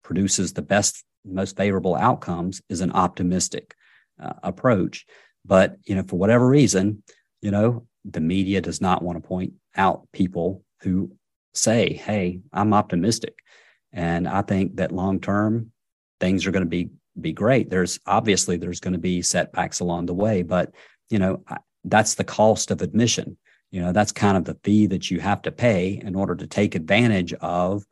produces 0.02 0.52
the 0.52 0.62
best 0.62 1.04
most 1.24 1.56
favorable 1.56 1.96
outcomes, 1.96 2.62
is 2.68 2.80
an 2.80 2.92
optimistic 2.92 3.74
uh, 4.22 4.32
approach 4.42 5.06
but, 5.46 5.76
you 5.84 5.94
know, 5.94 6.02
for 6.02 6.18
whatever 6.18 6.46
reason, 6.46 7.02
you 7.40 7.50
know, 7.50 7.86
the 8.04 8.20
media 8.20 8.60
does 8.60 8.80
not 8.80 9.02
want 9.02 9.22
to 9.22 9.26
point 9.26 9.54
out 9.76 10.08
people 10.12 10.64
who 10.82 11.12
say, 11.54 11.92
hey, 11.92 12.40
I'm 12.52 12.74
optimistic. 12.74 13.34
And 13.92 14.28
I 14.28 14.42
think 14.42 14.76
that 14.76 14.92
long 14.92 15.20
term, 15.20 15.72
things 16.20 16.46
are 16.46 16.50
going 16.50 16.64
to 16.64 16.68
be 16.68 16.90
be 17.18 17.32
great. 17.32 17.70
There's 17.70 17.98
obviously 18.06 18.58
there's 18.58 18.80
going 18.80 18.92
to 18.92 18.98
be 18.98 19.22
setbacks 19.22 19.80
along 19.80 20.04
the 20.04 20.14
way, 20.14 20.42
but 20.42 20.74
you 21.08 21.18
know 21.18 21.42
that's 21.86 22.14
the 22.14 22.24
cost 22.24 22.70
of 22.70 22.82
admission. 22.82 23.36
You 23.70 23.80
know 23.80 23.92
that's 23.92 24.12
kind 24.12 24.36
of 24.36 24.44
the 24.44 24.58
fee 24.62 24.86
that 24.86 25.10
you 25.10 25.20
have 25.20 25.42
to 25.42 25.52
pay 25.52 26.00
in 26.02 26.14
order 26.14 26.36
to 26.36 26.46
take 26.46 26.74
advantage 26.74 27.32
of, 27.34 27.84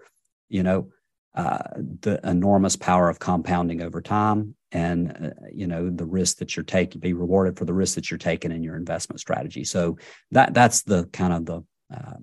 you 0.49 0.63
know, 0.63 0.91
uh, 1.35 1.59
the 2.01 2.21
enormous 2.23 2.77
power 2.77 3.09
of 3.09 3.19
compounding 3.19 3.83
over 3.83 4.01
time 4.01 4.55
and 4.71 5.11
uh, 5.11 5.47
you 5.53 5.67
know 5.67 5.89
the 5.89 6.05
risk 6.05 6.39
that 6.39 6.55
you're 6.55 6.65
taking 6.65 7.01
be 7.01 7.13
rewarded 7.13 7.57
for 7.57 7.65
the 7.65 7.73
risk 7.73 7.95
that 7.95 8.11
you're 8.11 8.19
taking 8.19 8.53
in 8.53 8.63
your 8.63 8.77
investment 8.77 9.21
strategy. 9.21 9.65
So 9.65 9.99
that 10.33 10.55
that's 10.55 10.83
the 10.83 11.07
kind 11.07 11.33
of 11.33 11.47
the 11.47 11.65
uh, 11.95 12.19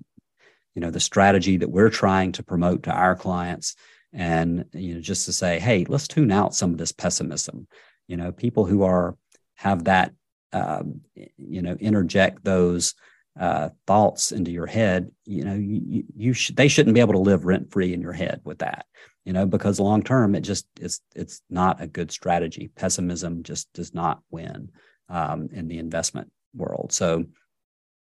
you 0.74 0.80
know 0.80 0.90
the 0.90 1.00
strategy 1.00 1.56
that 1.58 1.70
we're 1.70 1.90
trying 1.90 2.32
to 2.32 2.42
promote 2.42 2.84
to 2.84 2.92
our 2.92 3.16
clients. 3.16 3.74
And 4.14 4.66
you 4.72 4.94
know 4.94 5.00
just 5.00 5.24
to 5.26 5.32
say 5.32 5.58
hey 5.58 5.84
let's 5.88 6.08
tune 6.08 6.30
out 6.30 6.54
some 6.54 6.72
of 6.72 6.78
this 6.78 6.92
pessimism. 6.92 7.66
You 8.06 8.16
know 8.16 8.32
people 8.32 8.66
who 8.66 8.82
are 8.82 9.16
have 9.56 9.84
that 9.84 10.12
um, 10.52 11.00
you 11.36 11.62
know 11.62 11.74
interject 11.74 12.44
those 12.44 12.94
uh, 13.38 13.70
thoughts 13.86 14.30
into 14.32 14.50
your 14.50 14.66
head 14.66 15.10
you 15.24 15.44
know 15.44 15.54
you, 15.54 16.04
you 16.14 16.34
they 16.54 16.68
shouldn't 16.68 16.94
be 16.94 17.00
able 17.00 17.14
to 17.14 17.18
live 17.18 17.44
rent 17.44 17.72
free 17.72 17.94
in 17.94 18.02
your 18.02 18.12
head 18.12 18.40
with 18.44 18.58
that 18.58 18.84
you 19.24 19.32
know 19.32 19.46
because 19.46 19.80
long 19.80 20.02
term 20.02 20.34
it 20.34 20.40
just 20.40 20.66
it's 20.80 21.00
it's 21.14 21.42
not 21.48 21.80
a 21.80 21.86
good 21.86 22.10
strategy. 22.10 22.70
Pessimism 22.74 23.42
just 23.42 23.72
does 23.72 23.94
not 23.94 24.20
win 24.30 24.70
um, 25.08 25.48
in 25.52 25.68
the 25.68 25.78
investment 25.78 26.30
world. 26.54 26.92
So 26.92 27.24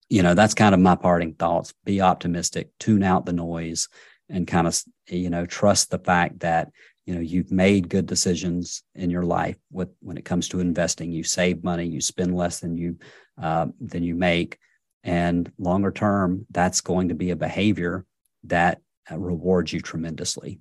you 0.10 0.24
know 0.24 0.34
that's 0.34 0.54
kind 0.54 0.74
of 0.74 0.82
my 0.82 0.96
parting 0.96 1.34
thoughts. 1.34 1.74
Be 1.86 2.02
optimistic 2.02 2.70
tune 2.80 3.04
out 3.04 3.26
the 3.26 3.34
noise 3.34 3.88
and 4.30 4.48
kind 4.48 4.68
of 4.68 4.82
you 5.08 5.30
know 5.30 5.46
trust 5.46 5.92
the 5.92 6.00
fact 6.00 6.40
that 6.40 6.70
you 7.06 7.16
know 7.16 7.22
you've 7.22 7.52
made 7.52 7.90
good 7.90 8.06
decisions 8.06 8.84
in 8.96 9.10
your 9.10 9.24
life 9.24 9.58
with 9.72 9.90
when 10.02 10.18
it 10.18 10.26
comes 10.26 10.48
to 10.50 10.60
investing 10.60 11.12
you 11.12 11.24
save 11.24 11.64
money 11.64 11.86
you 11.86 12.02
spend 12.02 12.36
less 12.36 12.60
than 12.60 12.78
you 12.78 12.98
uh, 13.42 13.68
than 13.80 14.04
you 14.04 14.16
make 14.16 14.58
and 15.04 15.52
longer 15.58 15.92
term 15.92 16.46
that's 16.52 16.82
going 16.82 17.10
to 17.10 17.16
be 17.16 17.32
a 17.32 17.36
behavior 17.36 18.06
that 18.44 18.80
uh, 19.12 19.18
rewards 19.18 19.74
you 19.74 19.80
tremendously 19.80 20.60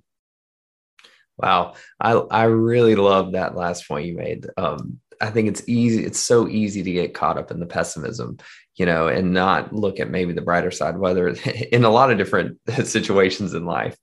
wow 1.37 1.73
i 1.99 2.11
i 2.11 2.43
really 2.43 2.95
love 2.95 3.33
that 3.33 3.55
last 3.55 3.87
point 3.87 4.05
you 4.05 4.15
made 4.15 4.47
um, 4.57 4.99
I 5.21 5.29
think 5.29 5.47
it's 5.47 5.61
easy. 5.67 6.03
It's 6.03 6.19
so 6.19 6.47
easy 6.47 6.81
to 6.83 6.91
get 6.91 7.13
caught 7.13 7.37
up 7.37 7.51
in 7.51 7.59
the 7.59 7.67
pessimism, 7.67 8.37
you 8.75 8.87
know, 8.87 9.07
and 9.07 9.33
not 9.33 9.71
look 9.71 9.99
at 9.99 10.09
maybe 10.09 10.33
the 10.33 10.41
brighter 10.41 10.71
side, 10.71 10.97
whether 10.97 11.27
in 11.71 11.85
a 11.85 11.89
lot 11.89 12.11
of 12.11 12.17
different 12.17 12.59
situations 12.83 13.53
in 13.53 13.65
life. 13.65 13.95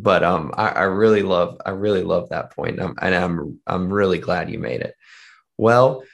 But 0.00 0.22
um, 0.22 0.52
I, 0.56 0.68
I 0.68 0.82
really 0.82 1.22
love, 1.22 1.60
I 1.66 1.70
really 1.70 2.04
love 2.04 2.28
that 2.28 2.54
point, 2.54 2.78
and 2.78 2.90
I'm, 2.90 2.94
and 3.02 3.14
I'm, 3.14 3.60
I'm 3.66 3.92
really 3.92 4.18
glad 4.18 4.50
you 4.50 4.58
made 4.58 4.80
it. 4.80 4.94
Well, 5.56 6.04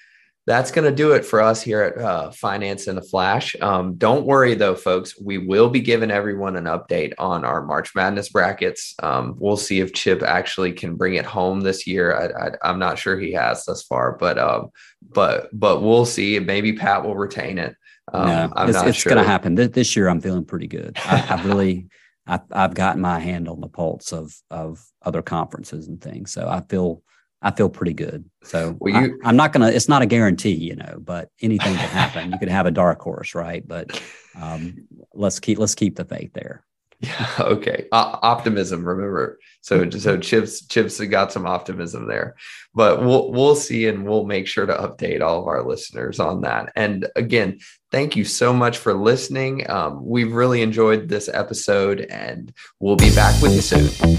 that's 0.46 0.70
going 0.70 0.84
to 0.84 0.94
do 0.94 1.12
it 1.12 1.24
for 1.24 1.40
us 1.40 1.62
here 1.62 1.80
at 1.80 1.98
uh, 1.98 2.30
Finance 2.30 2.86
in 2.86 2.98
a 2.98 3.02
Flash. 3.02 3.56
Um, 3.62 3.94
don't 3.94 4.26
worry 4.26 4.54
though, 4.54 4.74
folks. 4.74 5.18
We 5.18 5.38
will 5.38 5.70
be 5.70 5.80
giving 5.80 6.10
everyone 6.10 6.56
an 6.56 6.64
update 6.64 7.14
on 7.18 7.44
our 7.46 7.64
March 7.64 7.94
Madness 7.94 8.28
brackets. 8.28 8.94
Um, 9.02 9.36
we'll 9.38 9.56
see 9.56 9.80
if 9.80 9.94
Chip 9.94 10.22
actually 10.22 10.72
can 10.72 10.96
bring 10.96 11.14
it 11.14 11.24
home 11.24 11.62
this 11.62 11.86
year. 11.86 12.58
I, 12.62 12.70
am 12.70 12.78
not 12.78 12.98
sure 12.98 13.18
he 13.18 13.32
has 13.32 13.64
thus 13.64 13.82
far, 13.84 14.18
but 14.18 14.38
um, 14.38 14.68
but 15.14 15.48
but 15.52 15.80
we'll 15.80 16.04
see. 16.04 16.38
Maybe 16.38 16.74
Pat 16.74 17.04
will 17.04 17.16
retain 17.16 17.56
it. 17.56 17.74
Um, 18.12 18.26
no, 18.26 18.52
I'm 18.54 18.68
it's, 18.68 18.82
it's 18.82 18.98
sure. 18.98 19.14
going 19.14 19.24
to 19.24 19.28
happen 19.28 19.54
this 19.54 19.96
year. 19.96 20.08
I'm 20.08 20.20
feeling 20.20 20.44
pretty 20.44 20.66
good. 20.66 20.96
I, 21.04 21.26
I've 21.30 21.46
really. 21.46 21.88
I, 22.26 22.40
I've 22.50 22.74
gotten 22.74 23.02
my 23.02 23.20
hand 23.20 23.48
on 23.48 23.60
the 23.60 23.68
pulse 23.68 24.12
of 24.12 24.34
of 24.50 24.84
other 25.02 25.22
conferences 25.22 25.88
and 25.88 26.00
things, 26.00 26.32
so 26.32 26.48
I 26.48 26.62
feel 26.62 27.02
I 27.44 27.50
feel 27.50 27.68
pretty 27.68 27.92
good. 27.92 28.24
So 28.42 28.76
well, 28.80 29.02
you, 29.02 29.20
I, 29.22 29.28
am 29.28 29.36
not 29.36 29.52
gonna. 29.52 29.68
It's 29.68 29.88
not 29.88 30.00
a 30.00 30.06
guarantee, 30.06 30.54
you 30.54 30.76
know, 30.76 30.96
but 30.98 31.28
anything 31.42 31.74
can 31.74 31.88
happen. 31.90 32.32
you 32.32 32.38
could 32.38 32.48
have 32.48 32.66
a 32.66 32.70
dark 32.70 33.00
horse, 33.00 33.34
right? 33.34 33.66
But 33.66 34.02
um, 34.40 34.86
let's 35.12 35.40
keep 35.40 35.58
let's 35.58 35.74
keep 35.74 35.96
the 35.96 36.06
faith 36.06 36.32
there. 36.32 36.64
Yeah. 37.00 37.28
Okay. 37.40 37.86
Uh, 37.92 38.18
optimism. 38.22 38.82
Remember. 38.82 39.38
So 39.60 39.90
so 39.90 40.16
Chips 40.20 40.66
Chips 40.66 40.98
got 41.00 41.32
some 41.32 41.46
optimism 41.46 42.08
there, 42.08 42.36
but 42.74 43.04
we'll 43.04 43.30
we'll 43.30 43.56
see 43.56 43.88
and 43.88 44.06
we'll 44.06 44.24
make 44.24 44.46
sure 44.46 44.64
to 44.64 44.72
update 44.72 45.20
all 45.20 45.42
of 45.42 45.46
our 45.46 45.62
listeners 45.62 46.20
on 46.20 46.40
that. 46.42 46.72
And 46.76 47.06
again, 47.14 47.58
thank 47.94 48.16
you 48.16 48.24
so 48.24 48.52
much 48.52 48.78
for 48.78 48.92
listening. 48.92 49.70
Um, 49.70 50.04
we've 50.04 50.32
really 50.32 50.62
enjoyed 50.62 51.08
this 51.08 51.30
episode, 51.32 52.00
and 52.00 52.52
we'll 52.80 52.96
be 52.96 53.14
back 53.14 53.40
with 53.40 53.54
you 53.54 53.60
soon. 53.60 54.18